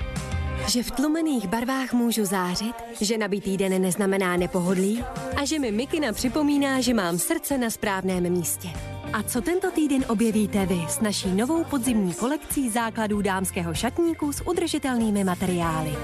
Že 0.69 0.83
v 0.83 0.91
tlumených 0.91 1.47
barvách 1.47 1.93
můžu 1.93 2.25
zářit, 2.25 2.75
že 3.01 3.19
nabitý 3.19 3.57
den 3.57 3.83
neznamená 3.83 4.37
nepohodlí 4.37 5.05
a 5.37 5.45
že 5.45 5.59
mi 5.59 5.73
Mikina 5.73 6.13
připomíná, 6.13 6.81
že 6.81 6.95
mám 6.95 7.19
srdce 7.19 7.59
na 7.59 7.71
správném 7.71 8.31
místě. 8.31 8.92
A 9.13 9.23
co 9.23 9.41
tento 9.41 9.71
týden 9.71 10.05
objevíte 10.09 10.67
vy 10.67 10.85
s 10.89 11.01
naší 11.01 11.29
novou 11.29 11.65
podzimní 11.65 12.15
kolekcí 12.15 12.71
základů 12.71 13.23
dámského 13.23 13.75
šatníku 13.75 14.33
s 14.33 14.47
udržitelnými 14.47 15.25
materiály? 15.25 15.97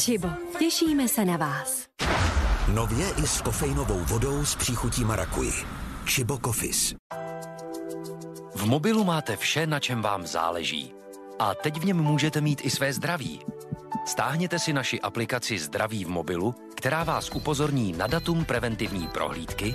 Čibo, 0.00 0.28
těšíme 0.58 1.08
se 1.08 1.24
na 1.24 1.36
vás. 1.36 1.86
Nově 2.74 3.06
i 3.22 3.26
s 3.26 3.40
kofeinovou 3.40 3.98
vodou 3.98 4.44
s 4.44 4.54
příchutí 4.54 5.04
marakuji. 5.04 5.52
Chibo 6.06 6.38
Coffees. 6.44 6.94
V 8.54 8.66
mobilu 8.66 9.04
máte 9.04 9.36
vše, 9.36 9.66
na 9.66 9.80
čem 9.80 10.02
vám 10.02 10.26
záleží. 10.26 10.92
A 11.38 11.54
teď 11.54 11.80
v 11.80 11.84
něm 11.84 11.96
můžete 12.02 12.40
mít 12.40 12.60
i 12.64 12.70
své 12.70 12.92
zdraví. 12.92 13.40
Stáhněte 14.06 14.58
si 14.58 14.72
naši 14.72 15.00
aplikaci 15.00 15.58
Zdraví 15.58 16.04
v 16.04 16.08
mobilu, 16.08 16.54
která 16.78 17.04
vás 17.04 17.30
upozorní 17.30 17.92
na 17.92 18.06
datum 18.06 18.44
preventivní 18.44 19.08
prohlídky, 19.08 19.74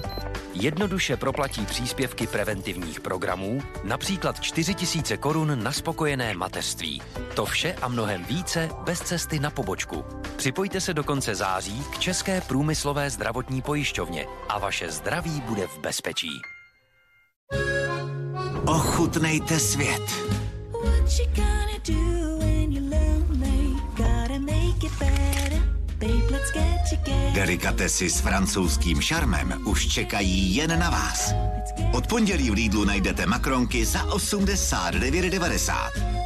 jednoduše 0.54 1.18
proplatí 1.18 1.66
příspěvky 1.66 2.28
preventivních 2.28 3.00
programů, 3.00 3.62
například 3.84 4.40
4000 4.40 5.18
korun 5.18 5.64
na 5.64 5.72
spokojené 5.72 6.34
mateřství. 6.34 7.02
To 7.36 7.46
vše 7.46 7.76
a 7.82 7.88
mnohem 7.88 8.26
více 8.26 8.70
bez 8.84 9.00
cesty 9.00 9.40
na 9.40 9.50
pobočku. 9.50 10.06
Připojte 10.36 10.82
se 10.82 10.94
do 10.94 11.04
konce 11.04 11.36
září 11.36 11.84
k 11.94 12.00
České 12.00 12.42
průmyslové 12.42 13.10
zdravotní 13.10 13.62
pojišťovně 13.62 14.26
a 14.50 14.60
vaše 14.60 14.92
zdraví 14.92 15.42
bude 15.42 15.68
v 15.68 15.80
bezpečí. 15.80 16.42
Ochutnejte 18.66 19.60
svět. 19.60 20.02
Delikatesy 27.34 28.10
s 28.10 28.20
francouzským 28.20 29.02
šarmem 29.02 29.54
už 29.66 29.88
čekají 29.88 30.56
jen 30.56 30.80
na 30.80 30.90
vás. 30.90 31.34
Od 31.94 32.08
pondělí 32.08 32.50
v 32.50 32.54
Lidlu 32.54 32.86
najdete 32.86 33.26
makronky 33.26 33.86
za 33.86 34.06
89,90, 34.06 35.74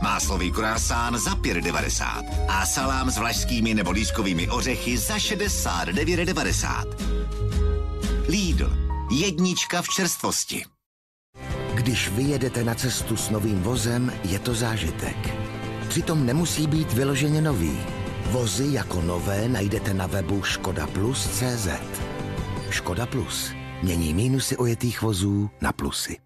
máslový 0.04 0.52
croissant 0.52 1.18
za 1.18 1.32
5,90 1.32 2.26
a 2.48 2.66
salám 2.66 3.12
s 3.12 3.18
vlašskými 3.18 3.74
nebo 3.74 3.92
lískovými 3.92 4.50
ořechy 4.50 4.98
za 4.98 5.16
69,90. 5.16 6.86
Lidl. 8.28 8.78
Jednička 9.12 9.82
v 9.82 9.90
čerstvosti. 9.90 10.66
Když 11.74 12.10
vyjedete 12.10 12.64
na 12.64 12.76
cestu 12.76 13.18
s 13.18 13.30
novým 13.30 13.62
vozem, 13.62 14.14
je 14.24 14.40
to 14.40 14.54
zážitek. 14.54 15.18
Přitom 15.90 16.26
nemusí 16.26 16.68
být 16.68 16.94
vyloženě 16.94 17.42
nový. 17.42 17.97
Vozy 18.32 18.68
jako 18.74 19.02
nové 19.02 19.50
najdete 19.50 19.94
na 19.94 20.08
webu 20.08 20.44
škodaplus.cz. 20.44 21.68
Škoda 22.70 23.06
Plus. 23.06 23.52
Mění 23.84 24.14
mínusy 24.14 24.58
ojetých 24.58 25.02
vozů 25.02 25.50
na 25.62 25.72
plusy. 25.74 26.18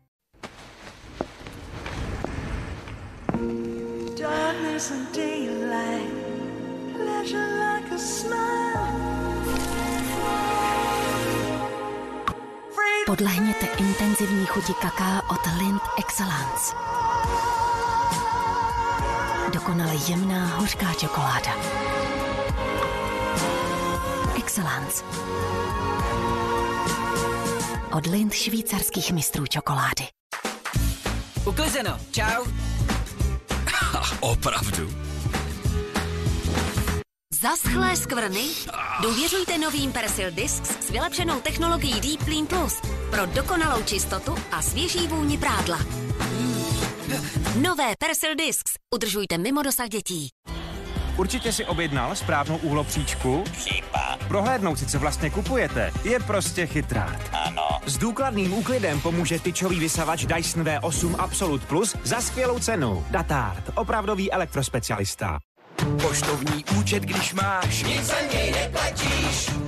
Darkness 4.20 4.92
and 4.92 5.16
daylight, 5.16 6.14
pleasure 6.94 7.76
like 7.76 7.96
a 7.96 7.98
smile. 7.98 8.52
Podlehněte 13.06 13.66
intenzivní 13.66 14.46
chuti 14.46 14.74
kaká 14.74 15.22
od 15.30 15.42
Lind 15.60 15.82
Excellence. 16.00 16.76
Dokonale 19.62 19.96
jemná 20.08 20.46
hořká 20.46 20.94
čokoláda. 20.94 21.56
Excellence. 24.38 25.04
Od 27.92 28.06
Lind 28.06 28.34
švýcarských 28.34 29.12
mistrů 29.12 29.46
čokolády. 29.48 30.08
Uklizeno, 31.46 32.00
čau. 32.12 32.46
Opravdu? 34.20 34.94
Zaschlé 37.42 37.96
skvrny? 37.96 38.44
Důvěřujte 39.02 39.58
novým 39.58 39.92
Persil 39.92 40.32
Discs 40.32 40.86
s 40.88 40.90
vylepšenou 40.90 41.40
technologií 41.42 42.02
Deep 42.02 42.24
Clean 42.24 42.48
Plus 42.48 42.82
pro 43.12 43.26
dokonalou 43.26 43.84
čistotu 43.84 44.36
a 44.52 44.62
svěží 44.62 45.08
vůni 45.08 45.38
prádla. 45.38 45.80
Nové 47.62 47.94
Persil 48.00 48.36
Discs. 48.36 48.81
Udržujte 48.96 49.38
mimo 49.38 49.62
dosah 49.62 49.90
dětí. 49.90 50.30
Určitě 51.18 51.54
si 51.54 51.66
objednal 51.66 52.16
správnou 52.16 52.58
úhlopříčku? 52.58 53.44
Chyba. 53.54 54.18
Prohlédnout 54.28 54.80
si, 54.80 54.86
co 54.86 55.00
vlastně 55.00 55.30
kupujete, 55.30 55.92
je 56.04 56.20
prostě 56.20 56.68
chytrát. 56.68 57.20
Ano. 57.34 57.68
S 57.86 57.98
důkladným 57.98 58.54
úklidem 58.54 59.02
pomůže 59.02 59.40
tyčový 59.40 59.80
vysavač 59.80 60.26
Dyson 60.26 60.64
V8 60.64 61.16
Absolute 61.20 61.66
Plus 61.66 61.96
za 62.04 62.22
skvělou 62.22 62.60
cenu. 62.60 63.06
Datard, 63.10 63.64
opravdový 63.76 64.32
elektrospecialista. 64.32 65.40
Poštovní 66.02 66.66
účet, 66.80 67.04
když 67.04 67.34
máš, 67.34 67.84
Nic 67.84 68.06
za 68.06 68.22
něj 68.34 68.52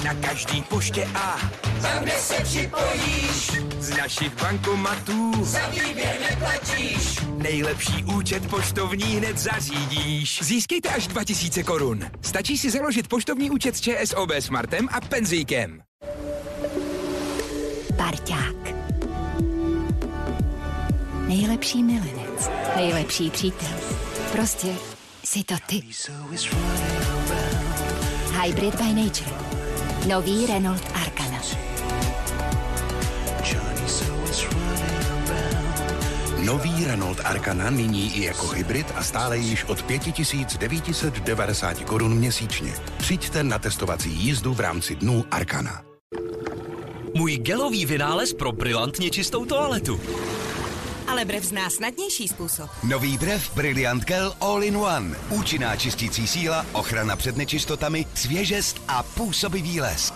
na 0.03 0.13
každý 0.13 0.61
poště 0.61 1.07
a 1.15 1.39
tam, 1.81 2.03
kde 2.03 2.11
se 2.11 2.43
připojíš, 2.43 3.51
z 3.79 3.89
našich 3.97 4.41
bankomatů 4.41 5.45
za 5.45 5.67
výběr 5.67 6.15
neplatíš. 6.29 7.19
nejlepší 7.37 8.03
účet 8.03 8.49
poštovní 8.49 9.05
hned 9.05 9.37
zařídíš. 9.37 10.39
Získejte 10.43 10.89
až 10.89 11.07
2000 11.07 11.63
korun. 11.63 12.05
Stačí 12.21 12.57
si 12.57 12.71
založit 12.71 13.07
poštovní 13.07 13.51
účet 13.51 13.75
s 13.77 13.81
ČSOB 13.81 14.31
Smartem 14.39 14.89
a 14.91 15.01
penzíkem. 15.01 15.81
Parťák. 17.97 18.55
Nejlepší 21.27 21.83
milenec. 21.83 22.49
Nejlepší 22.75 23.29
přítel. 23.29 23.77
Prostě 24.31 24.67
jsi 25.23 25.43
to 25.43 25.55
ty. 25.67 25.83
Hybrid 28.41 28.75
by 28.75 28.93
Nature. 28.93 29.42
Nový 30.07 30.45
Renault 30.45 30.83
Arcana. 30.93 31.41
Nový 36.45 36.85
Renault 36.85 37.21
Arcana 37.23 37.69
nyní 37.69 38.17
i 38.17 38.25
jako 38.25 38.47
hybrid 38.47 38.87
a 38.95 39.03
stále 39.03 39.37
již 39.37 39.63
od 39.63 39.81
5990 39.81 41.79
korun 41.79 42.15
měsíčně. 42.15 42.73
Přijďte 42.97 43.43
na 43.43 43.59
testovací 43.59 44.09
jízdu 44.09 44.53
v 44.53 44.59
rámci 44.59 44.95
dnů 44.95 45.25
Arcana. 45.31 45.81
Můj 47.15 47.37
gelový 47.37 47.85
vynález 47.85 48.33
pro 48.33 48.51
brilantně 48.51 49.09
čistou 49.09 49.45
toaletu. 49.45 49.99
Ale 51.07 51.25
Brev 51.25 51.43
zná 51.43 51.69
snadnější 51.69 52.27
způsob. 52.27 52.69
Nový 52.83 53.17
brev 53.17 53.55
Brilliant 53.55 54.03
Gel 54.03 54.35
All 54.41 54.63
in 54.63 54.77
One. 54.77 55.15
Účinná 55.29 55.75
čistící 55.75 56.27
síla, 56.27 56.65
ochrana 56.71 57.15
před 57.15 57.37
nečistotami, 57.37 58.05
svěžest 58.13 58.81
a 58.87 59.03
působivý 59.03 59.81
lesk. 59.81 60.13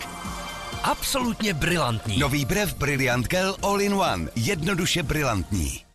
Absolutně 0.82 1.54
brilantní. 1.54 2.18
Nový 2.18 2.44
brev 2.44 2.74
Brilliant 2.74 3.26
Gel 3.26 3.56
All 3.62 3.80
in 3.80 3.94
One. 3.94 4.28
Jednoduše 4.36 5.02
brilantní. 5.02 5.87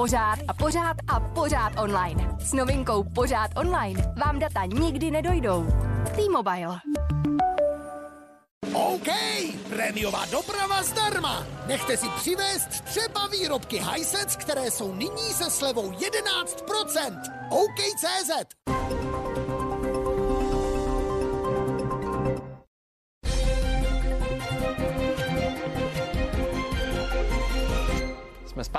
Pořád 0.00 0.38
a 0.48 0.54
pořád 0.54 0.96
a 1.08 1.20
pořád 1.20 1.72
online. 1.78 2.36
S 2.38 2.52
novinkou 2.52 3.04
Pořád 3.14 3.50
online 3.56 4.14
vám 4.24 4.38
data 4.38 4.64
nikdy 4.64 5.10
nedojdou. 5.10 5.66
T-Mobile. 6.16 6.80
OK, 8.72 9.08
prémiová 9.68 10.26
doprava 10.26 10.82
zdarma. 10.82 11.46
Nechte 11.66 11.96
si 11.96 12.06
přivést 12.08 12.68
třeba 12.68 13.26
výrobky 13.26 13.82
Hisense, 13.92 14.38
které 14.38 14.70
jsou 14.70 14.94
nyní 14.94 15.32
se 15.32 15.50
slevou 15.50 15.90
11%. 15.90 17.20
OK.cz 17.50 18.30
Jsme 18.68 18.79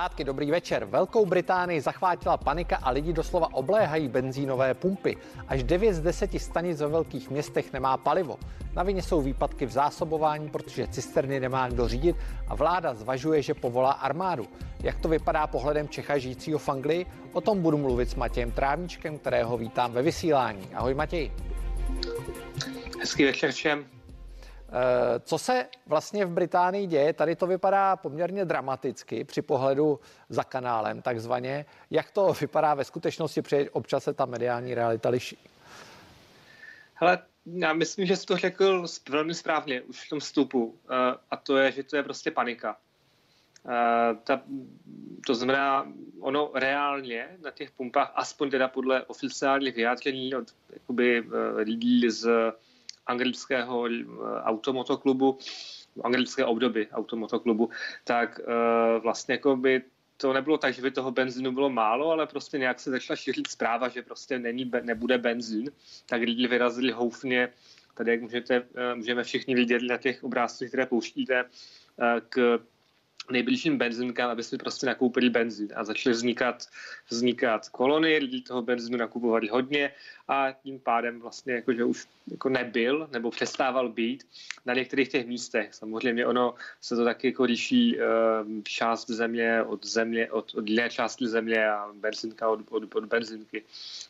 zpátky, 0.01 0.23
dobrý 0.23 0.51
večer. 0.51 0.85
Velkou 0.85 1.25
Británii 1.25 1.81
zachvátila 1.81 2.37
panika 2.37 2.77
a 2.81 2.89
lidi 2.89 3.13
doslova 3.13 3.53
obléhají 3.53 4.07
benzínové 4.07 4.73
pumpy. 4.73 5.17
Až 5.47 5.63
9 5.63 5.93
z 5.93 6.01
10 6.01 6.41
stanic 6.41 6.81
ve 6.81 6.87
velkých 6.87 7.29
městech 7.29 7.73
nemá 7.73 7.97
palivo. 7.97 8.37
Na 8.73 8.83
vině 8.83 9.01
jsou 9.01 9.21
výpadky 9.21 9.65
v 9.65 9.71
zásobování, 9.71 10.49
protože 10.49 10.87
cisterny 10.87 11.39
nemá 11.39 11.69
kdo 11.69 11.87
řídit 11.87 12.15
a 12.47 12.55
vláda 12.55 12.93
zvažuje, 12.93 13.41
že 13.41 13.53
povolá 13.53 13.91
armádu. 13.91 14.47
Jak 14.83 14.99
to 14.99 15.09
vypadá 15.09 15.47
pohledem 15.47 15.89
Čecha 15.89 16.17
žijícího 16.17 16.59
v 16.59 16.69
Anglii? 16.69 17.05
O 17.33 17.41
tom 17.41 17.61
budu 17.61 17.77
mluvit 17.77 18.09
s 18.09 18.15
Matějem 18.15 18.51
Trávníčkem, 18.51 19.19
kterého 19.19 19.57
vítám 19.57 19.91
ve 19.91 20.01
vysílání. 20.01 20.69
Ahoj 20.73 20.93
Matěj. 20.93 21.31
Hezký 22.99 23.25
večer 23.25 23.51
všem. 23.51 24.00
Eh, 24.73 25.19
Co 25.19 25.37
se 25.37 25.67
vlastně 25.87 26.25
v 26.25 26.29
Británii 26.29 26.87
děje? 26.87 27.13
Tady 27.13 27.35
to 27.35 27.47
vypadá 27.47 27.95
poměrně 27.95 28.45
dramaticky 28.45 29.23
při 29.23 29.41
pohledu 29.41 29.99
za 30.29 30.43
kanálem 30.43 31.01
takzvaně. 31.01 31.65
Jak 31.89 32.11
to 32.11 32.33
vypadá 32.41 32.73
ve 32.73 32.83
skutečnosti, 32.83 33.41
protože 33.41 33.69
občas 33.69 34.03
se 34.03 34.13
ta 34.13 34.25
mediální 34.25 34.73
realita 34.75 35.09
liší? 35.09 35.37
Hele, 36.93 37.19
já 37.45 37.73
myslím, 37.73 38.05
že 38.05 38.17
jsi 38.17 38.25
to 38.25 38.37
řekl 38.37 38.85
velmi 39.09 39.33
správně 39.33 39.81
už 39.81 40.05
v 40.05 40.09
tom 40.09 40.19
vstupu. 40.19 40.75
eh, 40.89 41.17
A 41.31 41.35
to 41.37 41.57
je, 41.57 41.71
že 41.71 41.83
to 41.83 41.95
je 41.95 42.03
prostě 42.03 42.31
panika. 42.31 42.77
Eh, 43.69 44.15
Ta, 44.23 44.41
to 45.27 45.35
znamená, 45.35 45.87
ono 46.19 46.51
reálně 46.53 47.27
na 47.43 47.51
těch 47.51 47.71
pumpách, 47.71 48.11
aspoň 48.15 48.49
teda 48.51 48.67
podle 48.67 49.03
oficiálních 49.03 49.75
vyjádření 49.75 50.35
od 50.35 50.47
jakoby, 50.73 51.23
lidí 51.55 52.09
z 52.09 52.29
anglického 53.07 53.87
eh, 53.87 54.05
automotoklubu, 54.43 55.37
anglické 56.03 56.45
obdoby 56.45 56.87
automotoklubu, 56.91 57.69
tak 58.03 58.39
eh, 58.39 58.99
vlastně 58.99 59.33
jako 59.33 59.55
by 59.55 59.81
to 60.17 60.33
nebylo 60.33 60.57
tak, 60.57 60.73
že 60.73 60.81
by 60.81 60.91
toho 60.91 61.11
benzínu 61.11 61.51
bylo 61.51 61.69
málo, 61.69 62.11
ale 62.11 62.27
prostě 62.27 62.57
nějak 62.57 62.79
se 62.79 62.91
začala 62.91 63.17
šířit 63.17 63.47
zpráva, 63.47 63.89
že 63.89 64.01
prostě 64.01 64.39
není, 64.39 64.71
nebude 64.81 65.17
benzín, 65.17 65.71
tak 66.05 66.21
lidi 66.21 66.47
vyrazili 66.47 66.91
houfně, 66.91 67.49
tady 67.93 68.11
jak 68.11 68.21
můžete, 68.21 68.63
eh, 68.75 68.95
můžeme 68.95 69.23
všichni 69.23 69.55
vidět 69.55 69.81
na 69.81 69.97
těch 69.97 70.23
obrázcích, 70.23 70.67
které 70.67 70.85
pouštíte, 70.85 71.45
k 72.29 72.59
nejbližším 73.31 73.77
benzinkám, 73.77 74.29
aby 74.29 74.43
si 74.43 74.57
prostě 74.57 74.85
nakoupili 74.85 75.29
benzín. 75.29 75.67
A 75.75 75.83
začaly 75.83 76.13
vznikat, 76.13 76.67
vznikat 77.09 77.69
kolony, 77.69 78.17
lidi 78.17 78.41
toho 78.41 78.61
benzínu 78.61 78.97
nakupovali 78.97 79.47
hodně 79.47 79.91
a 80.27 80.51
tím 80.51 80.79
pádem 80.79 81.19
vlastně 81.19 81.53
jako, 81.53 81.73
že 81.73 81.83
už 81.83 82.07
jako 82.31 82.49
nebyl 82.49 83.07
nebo 83.11 83.31
přestával 83.31 83.89
být 83.89 84.27
na 84.65 84.73
některých 84.73 85.09
těch 85.09 85.27
místech. 85.27 85.73
Samozřejmě 85.73 86.25
ono 86.25 86.55
se 86.81 86.95
to 86.95 87.03
taky 87.05 87.27
jako 87.27 87.43
liší 87.43 87.99
eh, 87.99 88.03
část 88.63 89.09
země 89.09 89.63
od 89.63 89.85
země, 89.85 90.31
od, 90.31 90.55
od 90.55 90.69
jiné 90.69 90.89
části 90.89 91.27
země 91.27 91.69
a 91.69 91.89
benzinka 91.93 92.49
od, 92.49 92.59
od, 92.69 92.95
od 92.95 93.05
benzinky. 93.05 93.63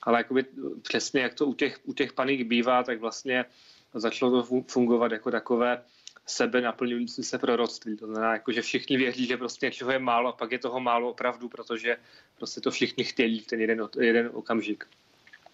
Ale 0.04 0.20
jakoby 0.20 0.46
přesně 0.82 1.22
jak 1.22 1.34
to 1.34 1.46
u 1.46 1.54
těch, 1.54 1.80
u 1.84 1.94
těch 1.94 2.14
panik 2.14 2.48
bývá, 2.48 2.84
tak 2.84 3.00
vlastně 3.00 3.46
začalo 3.94 4.32
to 4.32 4.44
fu- 4.48 4.66
fungovat 4.68 5.12
jako 5.12 5.32
takové 5.32 5.84
sebe 6.32 6.62
naplňující 6.62 7.24
se 7.24 7.38
proroctví. 7.38 7.98
To 7.98 8.08
znamená, 8.08 8.34
jako, 8.34 8.52
že 8.52 8.62
všichni 8.62 8.98
věří, 8.98 9.26
že 9.26 9.38
prostě 9.38 9.66
něčeho 9.66 9.92
je 9.92 10.00
málo 10.00 10.30
a 10.30 10.32
pak 10.32 10.52
je 10.52 10.60
toho 10.60 10.80
málo 10.80 11.10
opravdu, 11.10 11.50
protože 11.50 11.98
prostě 12.38 12.62
to 12.62 12.72
všichni 12.72 13.04
chtějí 13.04 13.40
v 13.40 13.48
ten 13.48 13.62
jeden, 13.62 13.88
jeden 14.00 14.30
okamžik. 14.34 14.86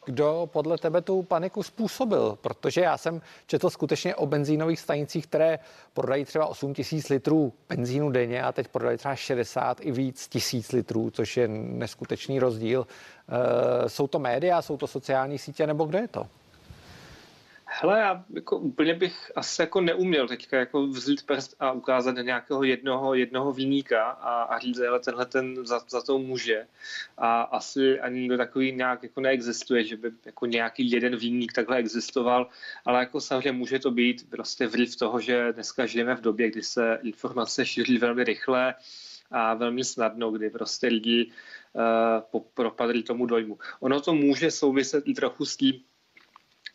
Kdo 0.07 0.49
podle 0.53 0.77
tebe 0.77 1.01
tu 1.01 1.23
paniku 1.23 1.63
způsobil? 1.63 2.37
Protože 2.41 2.81
já 2.81 2.97
jsem 2.97 3.21
četl 3.47 3.69
skutečně 3.69 4.15
o 4.15 4.25
benzínových 4.25 4.79
stanicích, 4.79 5.27
které 5.27 5.59
prodají 5.93 6.25
třeba 6.25 6.45
8 6.45 6.73
tisíc 6.73 7.09
litrů 7.09 7.53
benzínu 7.69 8.11
denně 8.11 8.43
a 8.43 8.51
teď 8.51 8.67
prodají 8.67 8.97
třeba 8.97 9.15
60 9.15 9.77
i 9.81 9.91
víc 9.91 10.27
tisíc 10.27 10.71
litrů, 10.71 11.11
což 11.11 11.37
je 11.37 11.47
neskutečný 11.47 12.39
rozdíl. 12.39 12.87
E, 13.85 13.89
jsou 13.89 14.07
to 14.07 14.19
média, 14.19 14.61
jsou 14.61 14.77
to 14.77 14.87
sociální 14.87 15.37
sítě, 15.37 15.67
nebo 15.67 15.85
kdo 15.85 15.97
je 15.97 16.07
to? 16.07 16.27
Hele, 17.79 17.99
já 17.99 18.25
jako 18.33 18.57
úplně 18.57 18.93
bych 18.93 19.31
asi 19.35 19.61
jako 19.61 19.81
neuměl 19.81 20.27
teďka 20.27 20.57
jako 20.57 20.87
vzít 20.87 21.25
prst 21.25 21.55
a 21.59 21.71
ukázat 21.71 22.15
na 22.15 22.21
nějakého 22.21 22.63
jednoho, 22.63 23.13
jednoho 23.13 23.53
výníka 23.53 24.03
a, 24.03 24.43
a 24.43 24.59
říct, 24.59 24.79
ale 24.79 24.99
tenhle 24.99 25.25
ten 25.25 25.65
za, 25.65 25.79
za 25.89 26.01
to 26.01 26.17
může. 26.17 26.67
A 27.17 27.41
asi 27.41 27.99
ani 27.99 28.19
nikdo 28.19 28.37
takový 28.37 28.71
nějak 28.71 29.03
jako 29.03 29.21
neexistuje, 29.21 29.83
že 29.83 29.97
by 29.97 30.11
jako 30.25 30.45
nějaký 30.45 30.91
jeden 30.91 31.15
výnik 31.15 31.53
takhle 31.53 31.77
existoval, 31.77 32.49
ale 32.85 32.99
jako 32.99 33.21
samozřejmě 33.21 33.51
může 33.51 33.79
to 33.79 33.91
být 33.91 34.29
prostě 34.29 34.67
vliv 34.67 34.95
toho, 34.95 35.19
že 35.19 35.53
dneska 35.53 35.85
žijeme 35.85 36.15
v 36.15 36.21
době, 36.21 36.51
kdy 36.51 36.63
se 36.63 36.99
informace 37.03 37.65
šíří 37.65 37.97
velmi 37.97 38.23
rychle 38.23 38.75
a 39.31 39.53
velmi 39.53 39.83
snadno, 39.83 40.31
kdy 40.31 40.49
prostě 40.49 40.87
lidi 40.87 41.31
uh, 42.33 42.41
propadli 42.53 43.03
tomu 43.03 43.25
dojmu. 43.25 43.57
Ono 43.79 44.01
to 44.01 44.13
může 44.13 44.51
souviset 44.51 45.03
i 45.07 45.13
trochu 45.13 45.45
s 45.45 45.57
tím, 45.57 45.83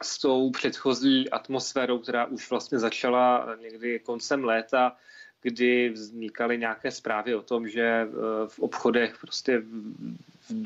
s 0.03 0.19
tou 0.19 0.51
předchozí 0.51 1.31
atmosférou, 1.31 1.99
která 1.99 2.27
už 2.27 2.51
vlastně 2.51 2.79
začala 2.79 3.57
někdy 3.63 3.99
koncem 3.99 4.45
léta, 4.45 4.97
kdy 5.43 5.91
vznikaly 5.91 6.59
nějaké 6.59 6.91
zprávy 6.91 7.35
o 7.35 7.43
tom, 7.43 7.69
že 7.69 7.83
eh, 7.83 8.09
v 8.47 8.59
obchodech 8.59 9.19
prostě 9.21 9.63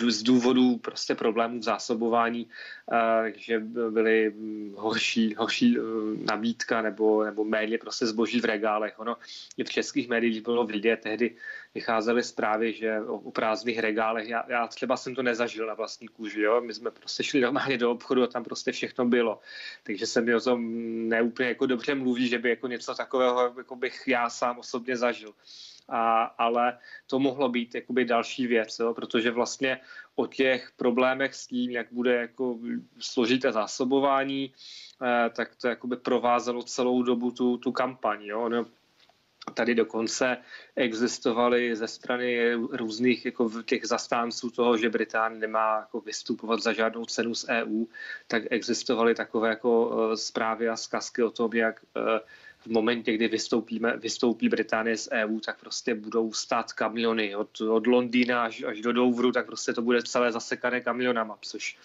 z 0.08 0.22
důvodu 0.22 0.76
prostě 0.76 1.14
problémů 1.14 1.58
v 1.58 1.62
zásobování, 1.62 2.46
eh, 2.92 3.32
že 3.36 3.58
byly 3.90 4.32
hm, 4.36 4.74
horší, 4.76 5.34
horší 5.34 5.78
eh, 5.78 5.80
nabídka 6.24 6.82
nebo, 6.82 7.24
nebo 7.24 7.44
méně 7.44 7.78
prostě 7.78 8.06
zboží 8.06 8.40
v 8.40 8.44
regálech. 8.44 8.98
Ono 8.98 9.16
i 9.56 9.64
v 9.64 9.70
českých 9.70 10.08
médiích 10.08 10.42
bylo 10.42 10.66
vidět, 10.66 11.00
tehdy 11.02 11.36
vycházely 11.74 12.22
zprávy, 12.22 12.72
že 12.72 13.00
o, 13.00 13.14
o 13.14 13.30
prázdných 13.30 13.78
regálech, 13.78 14.28
já, 14.28 14.44
já 14.48 14.66
třeba 14.66 14.96
jsem 14.96 15.14
to 15.14 15.22
nezažil 15.22 15.66
na 15.66 15.74
vlastní 15.74 16.08
kůži, 16.08 16.40
jo? 16.40 16.60
my 16.60 16.74
jsme 16.74 16.90
prostě 16.90 17.22
šli 17.22 17.40
normálně 17.40 17.78
do 17.78 17.90
obchodu 17.90 18.22
a 18.22 18.26
tam 18.26 18.44
prostě 18.44 18.72
všechno 18.72 19.04
bylo. 19.04 19.40
Takže 19.82 20.06
se 20.06 20.20
mi 20.20 20.34
o 20.34 20.40
tom 20.40 20.60
neúplně 21.08 21.48
jako 21.48 21.66
dobře 21.66 21.94
mluví, 21.94 22.28
že 22.28 22.38
by 22.38 22.50
jako 22.50 22.66
něco 22.66 22.94
takového 22.94 23.54
jako 23.58 23.76
bych 23.76 24.08
já 24.08 24.30
sám 24.30 24.58
osobně 24.58 24.96
zažil. 24.96 25.32
A, 25.88 26.22
ale 26.22 26.78
to 27.06 27.18
mohlo 27.18 27.48
být 27.48 27.74
jakoby 27.74 28.04
další 28.04 28.46
věc, 28.46 28.78
jo? 28.78 28.94
protože 28.94 29.30
vlastně 29.30 29.80
o 30.14 30.26
těch 30.26 30.70
problémech 30.76 31.34
s 31.34 31.46
tím, 31.46 31.70
jak 31.70 31.86
bude 31.90 32.14
jako 32.14 32.58
složité 32.98 33.52
zásobování, 33.52 34.52
eh, 35.02 35.30
tak 35.30 35.56
to 35.56 35.68
jakoby 35.68 35.96
provázelo 35.96 36.62
celou 36.62 37.02
dobu 37.02 37.30
tu, 37.30 37.56
tu 37.56 37.72
kampaň. 37.72 38.22
Jo? 38.22 38.48
No, 38.48 38.66
tady 39.54 39.74
dokonce 39.74 40.36
existovaly 40.76 41.76
ze 41.76 41.88
strany 41.88 42.54
různých 42.54 43.24
jako 43.24 43.62
těch 43.62 43.86
zastánců 43.86 44.50
toho, 44.50 44.76
že 44.76 44.90
Británie 44.90 45.40
nemá 45.40 45.76
jako 45.76 46.00
vystupovat 46.00 46.62
za 46.62 46.72
žádnou 46.72 47.04
cenu 47.04 47.34
z 47.34 47.46
EU, 47.48 47.84
tak 48.26 48.42
existovaly 48.50 49.14
takové 49.14 49.48
jako 49.48 49.90
eh, 50.12 50.16
zprávy 50.16 50.68
a 50.68 50.76
zkazky 50.76 51.22
o 51.22 51.30
tom, 51.30 51.50
jak 51.54 51.80
eh, 51.96 52.20
v 52.66 52.70
momentě, 52.70 53.12
kdy 53.12 53.28
vystoupíme, 53.28 53.96
vystoupí 53.96 54.48
Británie 54.48 54.96
z 54.96 55.08
EU, 55.12 55.40
tak 55.40 55.60
prostě 55.60 55.94
budou 55.94 56.32
stát 56.32 56.72
kamiony. 56.72 57.36
Od, 57.36 57.60
od 57.60 57.86
Londýna 57.86 58.44
až, 58.44 58.62
až 58.62 58.80
do 58.80 58.92
Douvru, 58.92 59.32
tak 59.32 59.46
prostě 59.46 59.72
to 59.72 59.82
bude 59.82 60.02
celé 60.02 60.32
zasekané 60.32 60.80
kamionama, 60.80 61.38
což 61.40 61.78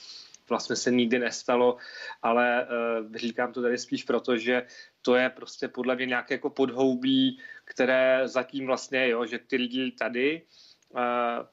vlastně 0.49 0.75
se 0.75 0.91
nikdy 0.91 1.19
nestalo, 1.19 1.77
ale 2.21 2.67
uh, 2.67 3.15
říkám 3.15 3.53
to 3.53 3.61
tady 3.61 3.77
spíš 3.77 4.03
proto, 4.03 4.37
že 4.37 4.67
to 5.01 5.15
je 5.15 5.29
prostě 5.29 5.67
podle 5.67 5.95
mě 5.95 6.05
nějaké 6.05 6.33
jako 6.33 6.49
podhoubí, 6.49 7.39
které 7.65 8.21
zatím 8.25 8.65
vlastně, 8.65 9.09
jo, 9.09 9.25
že 9.25 9.39
ty 9.39 9.55
lidi 9.55 9.91
tady 9.91 10.41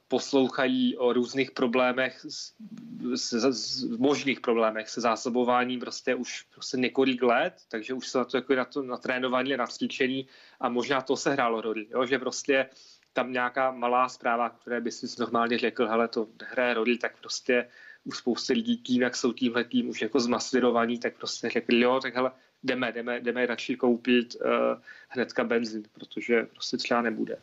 poslouchají 0.07 0.97
o 0.97 1.13
různých 1.13 1.51
problémech, 1.51 2.25
s, 2.29 2.53
s, 3.13 3.83
možných 3.83 4.39
problémech 4.39 4.89
se 4.89 5.01
zásobováním 5.01 5.79
prostě 5.79 6.15
už 6.15 6.45
prostě 6.53 6.77
několik 6.77 7.23
let, 7.23 7.53
takže 7.71 7.93
už 7.93 8.07
jsou 8.07 8.19
na 8.19 8.25
to 8.25 8.37
jako 8.37 8.55
na 8.55 8.65
to 8.65 8.83
natrénovaní 8.83 9.53
a 9.53 9.57
nacvičení 9.57 10.27
a 10.59 10.69
možná 10.69 11.01
to 11.01 11.15
se 11.15 11.31
hrálo 11.31 11.61
roli, 11.61 11.87
jo, 11.89 12.05
že 12.05 12.19
prostě 12.19 12.69
tam 13.13 13.31
nějaká 13.33 13.71
malá 13.71 14.09
zpráva, 14.09 14.49
které 14.49 14.81
by 14.81 14.91
si 14.91 15.07
normálně 15.19 15.57
řekl, 15.57 15.87
hele, 15.87 16.07
to 16.07 16.27
hraje 16.43 16.73
roli, 16.73 16.97
tak 16.97 17.17
prostě 17.17 17.67
už 18.03 18.17
spousty 18.17 18.53
lidí 18.53 18.77
tím, 18.77 19.01
jak 19.01 19.15
jsou 19.15 19.33
tímhle 19.33 19.63
tím 19.63 19.89
už 19.89 20.01
jako 20.01 20.19
zmasvirovaní, 20.19 20.99
tak 20.99 21.17
prostě 21.17 21.49
řekli, 21.49 21.79
jo, 21.79 21.99
tak 22.01 22.15
hele, 22.15 22.31
jdeme, 22.63 22.91
jdeme, 22.91 23.19
jdeme 23.19 23.45
radši 23.45 23.75
koupit 23.75 24.35
uh, 24.35 24.51
hnedka 25.09 25.43
benzín, 25.43 25.83
protože 25.93 26.43
prostě 26.43 26.77
třeba 26.77 27.01
nebude. 27.01 27.37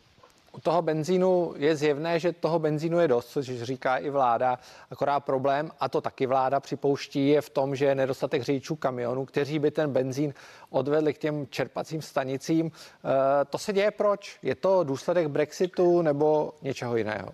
U 0.57 0.61
toho 0.61 0.81
benzínu 0.81 1.53
je 1.57 1.75
zjevné, 1.75 2.19
že 2.19 2.33
toho 2.33 2.59
benzínu 2.59 2.99
je 2.99 3.07
dost, 3.07 3.29
což 3.29 3.45
říká 3.45 3.97
i 3.97 4.09
vláda. 4.09 4.59
Akorát 4.91 5.19
problém, 5.19 5.71
a 5.79 5.89
to 5.89 6.01
taky 6.01 6.25
vláda 6.25 6.59
připouští, 6.59 7.29
je 7.29 7.41
v 7.41 7.49
tom, 7.49 7.75
že 7.75 7.85
je 7.85 7.95
nedostatek 7.95 8.41
řidičů 8.41 8.75
kamionů, 8.75 9.25
kteří 9.25 9.59
by 9.59 9.71
ten 9.71 9.93
benzín 9.93 10.33
odvedli 10.69 11.13
k 11.13 11.17
těm 11.17 11.47
čerpacím 11.47 12.01
stanicím. 12.01 12.65
E, 12.65 13.45
to 13.45 13.57
se 13.57 13.73
děje 13.73 13.91
proč? 13.91 14.39
Je 14.43 14.55
to 14.55 14.83
důsledek 14.83 15.27
Brexitu 15.27 16.01
nebo 16.01 16.53
něčeho 16.61 16.97
jiného? 16.97 17.33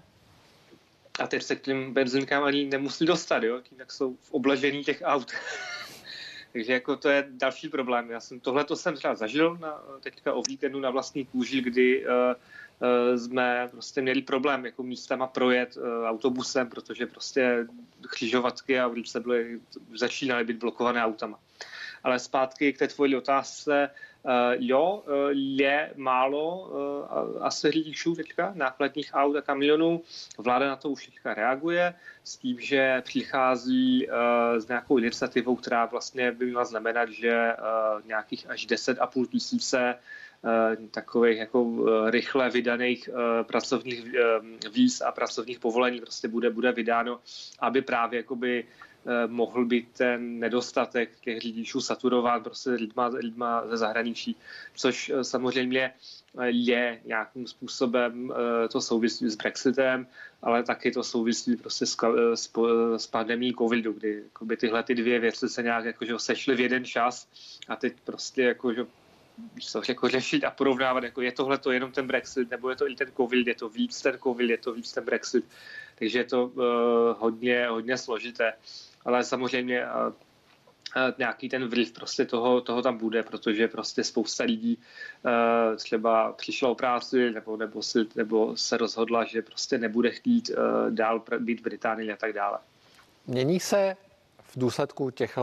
A 1.20 1.28
teď 1.28 1.44
se 1.44 1.56
k 1.56 1.62
těm 1.62 1.94
benzínkám 1.94 2.44
ani 2.44 2.66
nemusí 2.66 3.06
dostat, 3.06 3.44
jo? 3.44 3.62
tím, 3.64 3.80
jak 3.80 3.92
jsou 3.92 4.16
v 4.22 4.32
obležení 4.32 4.84
těch 4.84 5.02
aut. 5.06 5.32
Takže 6.54 6.74
jako 6.74 6.96
to 6.96 7.10
je 7.10 7.28
další 7.30 7.70
problém. 7.70 8.12
Já 8.12 8.20
jsem 8.20 8.40
tohle 8.40 8.64
to 8.64 8.76
jsem 8.76 8.96
třeba 8.96 9.16
zažil 9.16 9.58
na, 9.58 9.84
teďka 10.02 10.34
o 10.34 10.42
víkendu 10.42 10.80
na 10.80 10.90
vlastní 10.90 11.26
kůži, 11.26 11.62
kdy 11.62 12.06
uh, 12.06 12.12
jsme 13.16 13.68
prostě 13.72 14.02
měli 14.02 14.22
problém 14.22 14.66
jako 14.66 14.84
místama 14.84 15.28
projet 15.28 15.78
uh, 15.78 15.84
autobusem, 16.06 16.70
protože 16.70 17.08
prostě 17.08 17.68
křižovatky 18.10 18.80
a 18.80 18.88
ulice 18.88 19.20
byly, 19.20 19.60
začínaly 19.96 20.44
být 20.44 20.58
blokované 20.58 21.04
autama. 21.04 21.40
Ale 22.04 22.20
zpátky 22.20 22.74
k 22.74 22.80
té 22.80 22.88
tvojí 22.88 23.16
otázce, 23.16 23.90
Uh, 24.26 24.32
jo, 24.60 25.04
je 25.32 25.94
málo 25.96 26.72
asi 27.42 27.72
řidičů 27.72 28.16
teďka, 28.16 28.52
nákladních 28.56 29.10
aut 29.14 29.36
a 29.36 29.42
kamionů. 29.42 30.02
Vláda 30.38 30.68
na 30.68 30.76
to 30.76 30.90
už 30.90 31.06
teďka 31.06 31.34
reaguje 31.34 31.94
s 32.24 32.38
tím, 32.38 32.60
že 32.60 33.02
přichází 33.02 34.08
s 34.58 34.68
nějakou 34.68 34.98
iniciativou, 34.98 35.56
která 35.56 35.86
vlastně 35.86 36.32
by 36.32 36.46
měla 36.46 36.66
znamenat, 36.66 37.10
že 37.10 37.54
nějakých 38.06 38.50
až 38.50 38.68
10,5 38.68 39.28
tisíce 39.28 39.96
takových 40.92 41.38
jako 41.38 41.86
rychle 42.10 42.50
vydaných 42.50 43.10
pracovních 43.44 44.06
víz 44.74 45.02
a 45.02 45.12
pracovních 45.12 45.60
povolení 45.60 46.00
prostě 46.02 46.28
bude, 46.28 46.50
bude 46.50 46.72
vydáno, 46.72 47.20
aby 47.60 47.82
právě 47.82 48.18
jakoby 48.18 48.66
Eh, 49.06 49.28
mohl 49.28 49.66
být 49.66 49.88
ten 49.98 50.40
nedostatek 50.40 51.20
těch 51.20 51.42
řidičů 51.42 51.82
saturován 51.82 52.44
prostě 52.44 52.70
lidma, 52.70 53.08
lidma 53.08 53.68
ze 53.68 53.78
zahraničí, 53.78 54.36
což 54.76 55.10
eh, 55.10 55.24
samozřejmě 55.24 55.94
eh, 56.40 56.50
je 56.50 57.02
nějakým 57.06 57.48
způsobem 57.48 58.34
to 58.72 58.82
souvisí 58.82 59.30
s 59.30 59.36
Brexitem, 59.36 60.08
ale 60.42 60.64
taky 60.64 60.92
to 60.92 61.04
souvisí 61.04 61.56
prostě 61.56 61.86
s, 61.86 61.98
s, 62.34 62.52
s 62.98 63.08
pandemí 63.08 63.54
covidu, 63.54 63.94
kdy 63.94 64.24
tyhle 64.58 64.84
ty 64.84 64.96
dvě 64.96 65.20
věci 65.20 65.50
se 65.50 65.64
nějak 65.64 65.86
jako, 65.86 66.06
že 66.06 66.14
sešly 66.18 66.56
v 66.56 66.60
jeden 66.60 66.86
čas 66.86 67.28
a 67.68 67.76
teď 67.76 67.94
prostě 68.04 68.44
jako, 68.44 68.72
co 69.62 69.82
jako 69.88 70.10
řešit 70.10 70.44
a 70.44 70.52
porovnávat, 70.52 71.04
jako 71.04 71.22
je 71.22 71.32
tohle 71.32 71.58
to 71.58 71.72
jenom 71.72 71.92
ten 71.92 72.08
Brexit, 72.08 72.52
nebo 72.52 72.70
je 72.70 72.76
to 72.76 72.90
i 72.90 72.96
ten 72.96 73.12
covid, 73.18 73.48
je 73.48 73.56
to 73.56 73.70
víc 73.70 74.02
ten 74.02 74.18
covid, 74.24 74.50
je 74.50 74.58
to 74.58 74.74
víc 74.74 74.94
ten 74.94 75.04
Brexit. 75.04 75.46
Takže 75.96 76.20
je 76.20 76.24
to 76.24 76.46
uh, 76.46 76.64
hodně, 77.18 77.68
hodně 77.68 77.98
složité 77.98 78.54
ale 79.06 79.24
samozřejmě 79.24 79.86
nějaký 81.18 81.50
ten 81.50 81.68
vliv 81.68 81.92
prostě 81.94 82.26
toho, 82.26 82.62
toho 82.62 82.82
tam 82.82 82.98
bude, 82.98 83.24
protože 83.24 83.68
prostě 83.68 84.04
spousta 84.04 84.44
lidí 84.44 84.78
uh, 85.26 85.78
třeba 85.78 86.32
přišla 86.32 86.70
o 86.70 86.76
práci 86.76 87.32
nebo, 87.32 87.58
nebo, 87.58 87.82
si, 87.82 88.00
nebo 88.16 88.58
se 88.58 88.78
rozhodla, 88.78 89.24
že 89.24 89.42
prostě 89.42 89.78
nebude 89.78 90.12
chtít 90.12 90.50
uh, 90.50 90.56
dál 90.92 91.24
být 91.40 91.60
v 91.60 91.64
Británii 91.64 92.12
a 92.12 92.16
tak 92.16 92.34
dále. 92.34 92.58
Mění 93.28 93.60
se 93.60 93.96
v 94.44 94.60
důsledku 94.60 95.10
těchto 95.12 95.42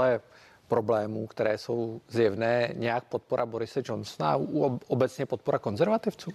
problémů, 0.70 1.26
které 1.26 1.59
jsou 1.59 2.00
zjevné, 2.09 2.72
nějak 2.74 3.04
podpora 3.04 3.46
Borise 3.46 3.83
Johnsona 3.85 4.30
a 4.33 4.40
obecně 4.87 5.26
podpora 5.26 5.59
konzervativců? 5.59 6.30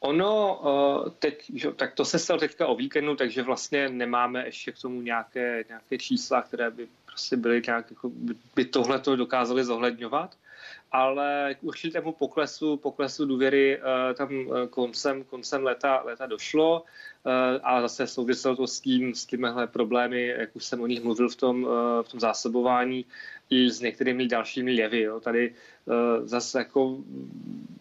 Ono, 0.00 0.60
eh, 0.64 1.10
teď, 1.18 1.52
tak 1.76 1.94
to 1.94 2.04
se 2.04 2.18
stalo 2.18 2.40
teďka 2.40 2.66
o 2.66 2.74
víkendu, 2.74 3.16
takže 3.16 3.42
vlastně 3.42 3.88
nemáme 3.88 4.44
ještě 4.44 4.72
k 4.72 4.78
tomu 4.78 5.00
nějaké, 5.00 5.64
nějaké 5.68 5.98
čísla, 5.98 6.42
které 6.42 6.70
by 6.70 6.88
prostě 7.06 7.36
byly 7.36 7.62
nějak, 7.66 7.90
jako 7.90 8.08
by, 8.08 8.34
by 8.54 8.64
tohle 8.64 8.98
to 8.98 9.16
dokázali 9.16 9.64
zohledňovat 9.64 10.36
ale 10.92 11.54
k 11.54 11.64
určitému 11.64 12.12
poklesu, 12.12 12.76
poklesu 12.76 13.24
důvěry 13.24 13.78
uh, 13.78 14.14
tam 14.14 14.34
uh, 14.34 14.66
koncem, 14.66 15.24
koncem 15.24 15.64
leta, 15.64 16.02
leta 16.04 16.26
došlo, 16.26 16.82
uh, 16.82 17.32
ale 17.62 17.82
zase 17.82 18.06
souviselo 18.06 18.56
to 18.56 18.66
s 18.66 18.80
tím, 18.80 19.14
s 19.14 19.26
těmihle 19.26 19.66
problémy, 19.66 20.26
jak 20.26 20.56
už 20.56 20.64
jsem 20.64 20.80
o 20.80 20.86
nich 20.86 21.02
mluvil 21.02 21.28
v 21.28 21.36
tom, 21.36 21.66
v 22.02 22.08
tom 22.08 22.20
zásobování, 22.20 23.04
i 23.50 23.70
s 23.70 23.80
některými 23.80 24.26
dalšími 24.26 24.74
jevy. 24.74 25.00
Jo. 25.00 25.20
Tady 25.20 25.54
uh, 25.84 25.94
zase 26.26 26.58
jako 26.58 26.98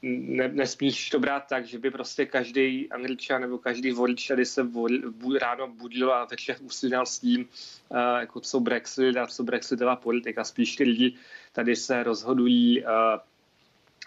ne, 0.02 0.48
nesmíš 0.48 1.10
to 1.10 1.20
brát 1.20 1.44
tak, 1.50 1.66
že 1.66 1.80
by 1.80 1.92
prostě 1.92 2.26
každý 2.26 2.92
angličan 2.92 3.42
nebo 3.42 3.58
každý 3.58 3.92
volič 3.92 4.28
tady 4.28 4.46
se 4.46 4.64
vol, 4.64 4.90
bu, 5.12 5.38
ráno 5.38 5.68
budil 5.68 6.14
a 6.14 6.26
večer 6.26 6.56
usínal 6.62 7.06
s 7.06 7.20
tím, 7.20 7.50
uh, 7.90 7.98
jako 8.20 8.40
co 8.40 8.60
Brexit 8.60 9.18
a 9.18 9.28
co 9.28 9.44
Brexitová 9.44 9.96
politika. 9.96 10.44
Spíš 10.44 10.76
ty 10.76 10.84
lidi 10.84 11.14
tady 11.52 11.76
se 11.76 12.04
rozhodují 12.04 12.84
uh, 12.84 12.90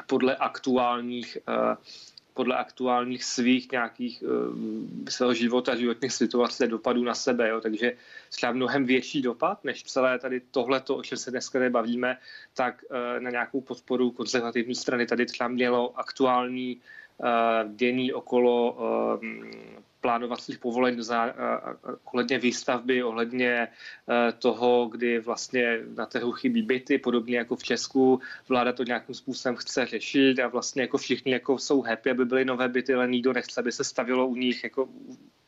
podle 0.07 0.37
aktuálních 0.37 1.38
uh, 1.48 1.75
podle 2.35 2.57
aktuálních 2.57 3.25
svých 3.25 3.73
nějakých 3.73 4.23
uh, 4.23 4.57
svého 5.09 5.35
života, 5.35 5.77
životních 5.77 6.12
situací 6.12 6.66
dopadů 6.66 7.05
na 7.05 7.14
sebe. 7.14 7.49
Jo. 7.49 7.61
Takže 7.61 7.92
třeba 8.31 8.53
mnohem 8.53 8.85
větší 8.85 9.23
dopad, 9.23 9.64
než 9.64 9.83
celé 9.83 10.18
tady 10.18 10.40
tohleto, 10.40 10.97
o 10.97 11.03
čem 11.03 11.18
se 11.18 11.31
dneska 11.31 11.59
nebavíme, 11.59 12.18
tak 12.55 12.85
uh, 12.90 13.23
na 13.23 13.31
nějakou 13.31 13.61
podporu 13.61 14.11
konzervativní 14.11 14.75
strany 14.75 15.07
tady 15.07 15.27
třeba 15.27 15.49
mělo 15.49 15.99
aktuální 15.99 16.77
uh, 17.18 17.75
dění 17.77 18.12
okolo 18.12 18.79
plánovacích 20.02 20.58
povolení 20.58 21.02
za, 21.02 21.34
ohledně 22.04 22.38
výstavby, 22.38 23.02
ohledně 23.02 23.68
toho, 24.38 24.88
kdy 24.92 25.18
vlastně 25.18 25.78
na 25.96 26.06
trhu 26.06 26.32
chybí 26.32 26.62
byty, 26.62 26.98
podobně 26.98 27.38
jako 27.38 27.56
v 27.56 27.62
Česku. 27.62 28.20
Vláda 28.48 28.72
to 28.72 28.84
nějakým 28.84 29.14
způsobem 29.14 29.56
chce 29.56 29.86
řešit 29.86 30.38
a 30.38 30.48
vlastně 30.48 30.82
jako 30.82 30.98
všichni 30.98 31.32
jako 31.32 31.58
jsou 31.58 31.82
happy, 31.82 32.10
aby 32.10 32.24
byly 32.24 32.44
nové 32.44 32.68
byty, 32.68 32.94
ale 32.94 33.08
nikdo 33.08 33.32
nechce, 33.32 33.60
aby 33.60 33.72
se 33.72 33.84
stavilo 33.84 34.28
u 34.28 34.36
nich 34.36 34.64
jako 34.64 34.88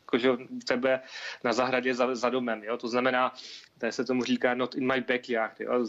jakože 0.01 0.29
tebe 0.67 1.01
na 1.43 1.53
zahradě 1.53 1.93
za, 1.93 2.15
za 2.15 2.29
domem. 2.29 2.63
Jo? 2.63 2.77
To 2.77 2.87
znamená, 2.87 3.33
tady 3.77 3.91
se 3.91 4.05
tomu 4.05 4.23
říká 4.23 4.53
not 4.53 4.75
in 4.75 4.87
my 4.87 5.01
backyard. 5.01 5.59
Jo? 5.59 5.87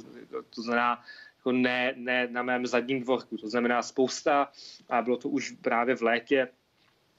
To 0.54 0.62
znamená, 0.62 1.02
jako 1.38 1.52
ne, 1.52 1.94
ne 1.96 2.28
na 2.30 2.42
mém 2.42 2.66
zadním 2.66 3.00
dvorku. 3.00 3.36
To 3.36 3.48
znamená 3.48 3.82
spousta, 3.82 4.48
a 4.88 5.02
bylo 5.02 5.16
to 5.16 5.28
už 5.28 5.50
právě 5.50 5.96
v 5.96 6.02
létě, 6.02 6.48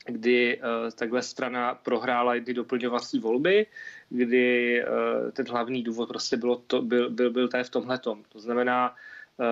kdy 0.07 0.57
uh, 0.57 0.91
takhle 0.91 1.21
strana 1.21 1.75
prohrála 1.75 2.33
ty 2.45 2.53
doplňovací 2.53 3.19
volby, 3.19 3.65
kdy 4.09 4.81
uh, 4.83 5.31
ten 5.31 5.47
hlavní 5.49 5.83
důvod 5.83 6.09
prostě 6.09 6.37
bylo 6.37 6.55
to, 6.55 6.81
byl, 6.81 7.09
byl, 7.09 7.31
byl 7.31 7.47
tady 7.47 7.63
v 7.63 7.69
tomhle 7.69 7.99
To 7.99 8.39
znamená, 8.39 8.95
uh, 9.37 9.45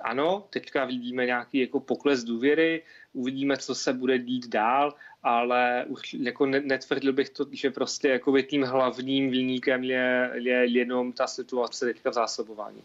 ano, 0.00 0.46
teďka 0.50 0.84
vidíme 0.84 1.26
nějaký 1.26 1.58
jako 1.58 1.80
pokles 1.80 2.24
důvěry, 2.24 2.82
uvidíme, 3.12 3.56
co 3.56 3.74
se 3.74 3.92
bude 3.92 4.18
dít 4.18 4.48
dál, 4.48 4.94
ale 5.22 5.84
už 5.88 6.14
jako 6.14 6.46
netvrdil 6.46 7.12
bych 7.12 7.30
to, 7.30 7.46
že 7.52 7.70
prostě 7.70 8.08
jako 8.08 8.42
tím 8.42 8.62
hlavním 8.62 9.30
výnikem 9.30 9.84
je, 9.84 10.30
je 10.34 10.66
jenom 10.66 11.12
ta 11.12 11.26
situace 11.26 11.86
teďka 11.86 12.10
v 12.10 12.14
zásobování. 12.14 12.82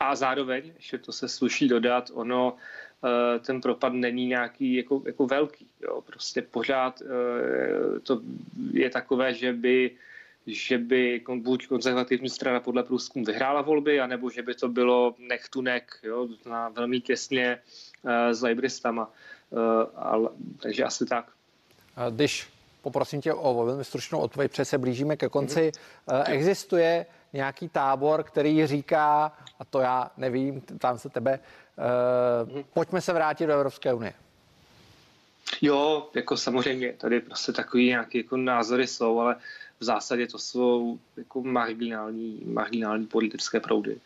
A 0.00 0.14
zároveň, 0.14 0.72
ještě 0.76 0.98
to 0.98 1.12
se 1.12 1.28
sluší 1.28 1.68
dodat, 1.68 2.10
ono 2.14 2.56
ten 3.40 3.60
propad 3.60 3.92
není 3.92 4.26
nějaký 4.26 4.74
jako, 4.74 5.02
jako 5.06 5.26
velký. 5.26 5.66
Jo. 5.82 6.00
Prostě 6.06 6.42
pořád 6.42 7.02
eh, 7.02 8.00
to 8.00 8.20
je 8.72 8.90
takové, 8.90 9.34
že 9.34 9.52
by 9.52 9.90
že 10.46 10.78
by 10.78 11.22
buď 11.36 11.66
konzervativní 11.66 12.28
strana 12.28 12.60
podle 12.60 12.82
průzkum 12.82 13.24
vyhrála 13.24 13.62
volby, 13.62 14.00
anebo 14.00 14.30
že 14.30 14.42
by 14.42 14.54
to 14.54 14.68
bylo 14.68 15.14
neck, 15.62 15.86
jo, 16.02 16.28
na 16.46 16.68
velmi 16.68 17.00
těsně 17.00 17.58
uh, 18.02 18.12
s 18.32 18.42
Labouristama. 18.42 19.10
Uh, 19.50 19.60
ale, 19.94 20.28
takže 20.62 20.84
asi 20.84 21.06
tak. 21.06 21.30
Když 22.10 22.48
poprosím 22.82 23.20
tě 23.20 23.34
o 23.34 23.64
velmi 23.64 23.84
stručnou 23.84 24.18
odpověď, 24.18 24.60
se 24.62 24.78
blížíme 24.78 25.16
ke 25.16 25.28
konci. 25.28 25.70
Mm-hmm. 25.70 26.24
Existuje 26.26 27.06
nějaký 27.32 27.68
tábor, 27.68 28.22
který 28.22 28.66
říká, 28.66 29.32
a 29.58 29.64
to 29.64 29.80
já 29.80 30.10
nevím, 30.16 30.60
tam 30.60 30.98
se 30.98 31.08
tebe. 31.08 31.38
Pojďme 32.72 33.00
se 33.00 33.12
vrátit 33.12 33.46
do 33.46 33.52
Evropské 33.52 33.94
unie. 33.94 34.12
Jo, 35.62 36.08
jako 36.14 36.36
samozřejmě, 36.36 36.92
tady 36.92 37.20
prostě 37.20 37.52
takový 37.52 37.86
nějaké 37.86 38.18
jako 38.18 38.36
názory 38.36 38.86
jsou, 38.86 39.18
ale 39.20 39.36
v 39.80 39.84
zásadě 39.84 40.26
to 40.26 40.38
jsou 40.38 40.98
jako 41.16 41.42
marginální, 41.42 42.42
marginální 42.46 43.06
politické 43.06 43.60
proudy. 43.60 44.00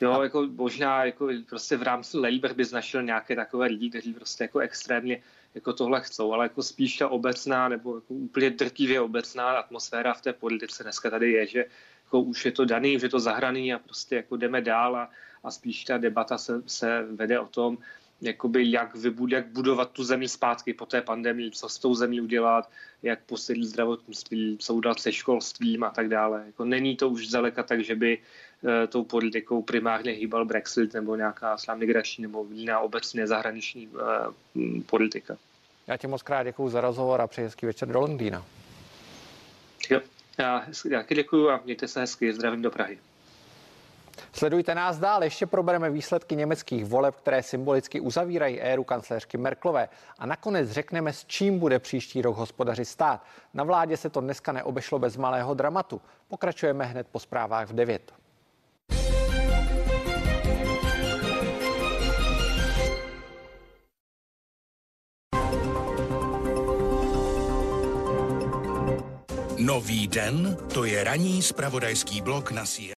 Jo, 0.00 0.22
jako 0.22 0.46
možná 0.56 1.04
jako 1.04 1.28
prostě 1.48 1.76
v 1.76 1.82
rámci 1.82 2.18
Labour 2.18 2.54
bys 2.54 2.70
našel 2.70 3.02
nějaké 3.02 3.36
takové 3.36 3.66
lidi, 3.66 3.88
kteří 3.90 4.14
prostě 4.14 4.44
jako 4.44 4.58
extrémně 4.58 5.22
jako 5.54 5.72
tohle 5.72 6.00
chcou, 6.00 6.32
ale 6.32 6.44
jako 6.44 6.62
spíš 6.62 6.96
ta 6.96 7.08
obecná 7.08 7.68
nebo 7.68 7.94
jako 7.94 8.14
úplně 8.14 8.50
drtivě 8.50 9.00
obecná 9.00 9.50
atmosféra 9.50 10.14
v 10.14 10.22
té 10.22 10.32
politice 10.32 10.82
dneska 10.82 11.10
tady 11.10 11.32
je, 11.32 11.46
že 11.46 11.64
jako 12.12 12.20
už 12.20 12.44
je 12.44 12.52
to 12.52 12.64
daný, 12.64 12.98
že 12.98 13.06
je 13.06 13.10
to 13.10 13.20
zahraný 13.20 13.74
a 13.74 13.78
prostě 13.78 14.16
jako 14.16 14.36
jdeme 14.36 14.60
dál 14.60 14.96
a, 14.96 15.10
a 15.44 15.50
spíš 15.50 15.84
ta 15.84 15.98
debata 15.98 16.38
se, 16.38 16.62
se 16.66 17.06
vede 17.10 17.40
o 17.40 17.46
tom, 17.46 17.78
jakoby 18.20 18.70
jak, 18.70 18.94
vybud, 18.94 19.32
jak 19.32 19.46
budovat 19.46 19.90
tu 19.90 20.04
zemi 20.04 20.28
zpátky 20.28 20.74
po 20.74 20.86
té 20.86 21.00
pandemii, 21.00 21.50
co 21.50 21.68
s 21.68 21.78
tou 21.78 21.94
zemí 21.94 22.20
udělat, 22.20 22.68
jak 23.02 23.24
posílit 23.24 23.64
zdravotnictví, 23.64 24.56
co 24.60 24.74
udělat 24.74 25.00
se 25.00 25.12
školstvím 25.12 25.84
a 25.84 25.90
tak 25.90 26.08
dále. 26.08 26.42
Jako 26.46 26.64
není 26.64 26.96
to 26.96 27.08
už 27.08 27.28
zdaleka 27.28 27.62
tak, 27.62 27.80
že 27.80 27.94
by 27.94 28.18
e, 28.18 28.86
tou 28.86 29.04
politikou 29.04 29.62
primárně 29.62 30.12
hýbal 30.12 30.44
Brexit 30.44 30.94
nebo 30.94 31.16
nějaká 31.16 31.56
migrační 31.74 32.22
nebo 32.22 32.46
jiná 32.52 32.80
obecně 32.80 33.26
zahraniční 33.26 33.88
e, 33.88 34.82
politika. 34.86 35.36
Já 35.86 35.96
ti 35.96 36.06
moc 36.06 36.22
krát 36.22 36.44
děkuji 36.44 36.68
za 36.68 36.80
rozhovor 36.80 37.20
a 37.20 37.26
přeji 37.26 37.44
hezký 37.44 37.66
večer 37.66 37.88
do 37.88 38.00
Londýna. 38.00 38.44
Já, 40.38 40.62
já 40.90 41.02
děkuji 41.14 41.50
a 41.50 41.60
mějte 41.64 41.88
se 41.88 42.00
hezky. 42.00 42.32
Zdravím 42.32 42.62
do 42.62 42.70
Prahy. 42.70 42.98
Sledujte 44.32 44.74
nás 44.74 44.98
dál, 44.98 45.24
ještě 45.24 45.46
probereme 45.46 45.90
výsledky 45.90 46.36
německých 46.36 46.84
voleb, 46.84 47.16
které 47.16 47.42
symbolicky 47.42 48.00
uzavírají 48.00 48.60
éru 48.60 48.84
kancléřky 48.84 49.38
Merklové. 49.38 49.88
A 50.18 50.26
nakonec 50.26 50.70
řekneme, 50.70 51.12
s 51.12 51.24
čím 51.24 51.58
bude 51.58 51.78
příští 51.78 52.22
rok 52.22 52.36
hospodaři 52.36 52.84
stát. 52.84 53.24
Na 53.54 53.64
vládě 53.64 53.96
se 53.96 54.10
to 54.10 54.20
dneska 54.20 54.52
neobešlo 54.52 54.98
bez 54.98 55.16
malého 55.16 55.54
dramatu. 55.54 56.00
Pokračujeme 56.28 56.84
hned 56.84 57.06
po 57.12 57.18
zprávách 57.18 57.68
v 57.68 57.72
9. 57.72 58.21
Nový 69.72 70.06
den, 70.06 70.56
to 70.74 70.84
je 70.84 71.04
ranní 71.04 71.42
spravodajský 71.42 72.20
blok 72.20 72.50
na 72.52 72.64
CNN. 72.64 72.90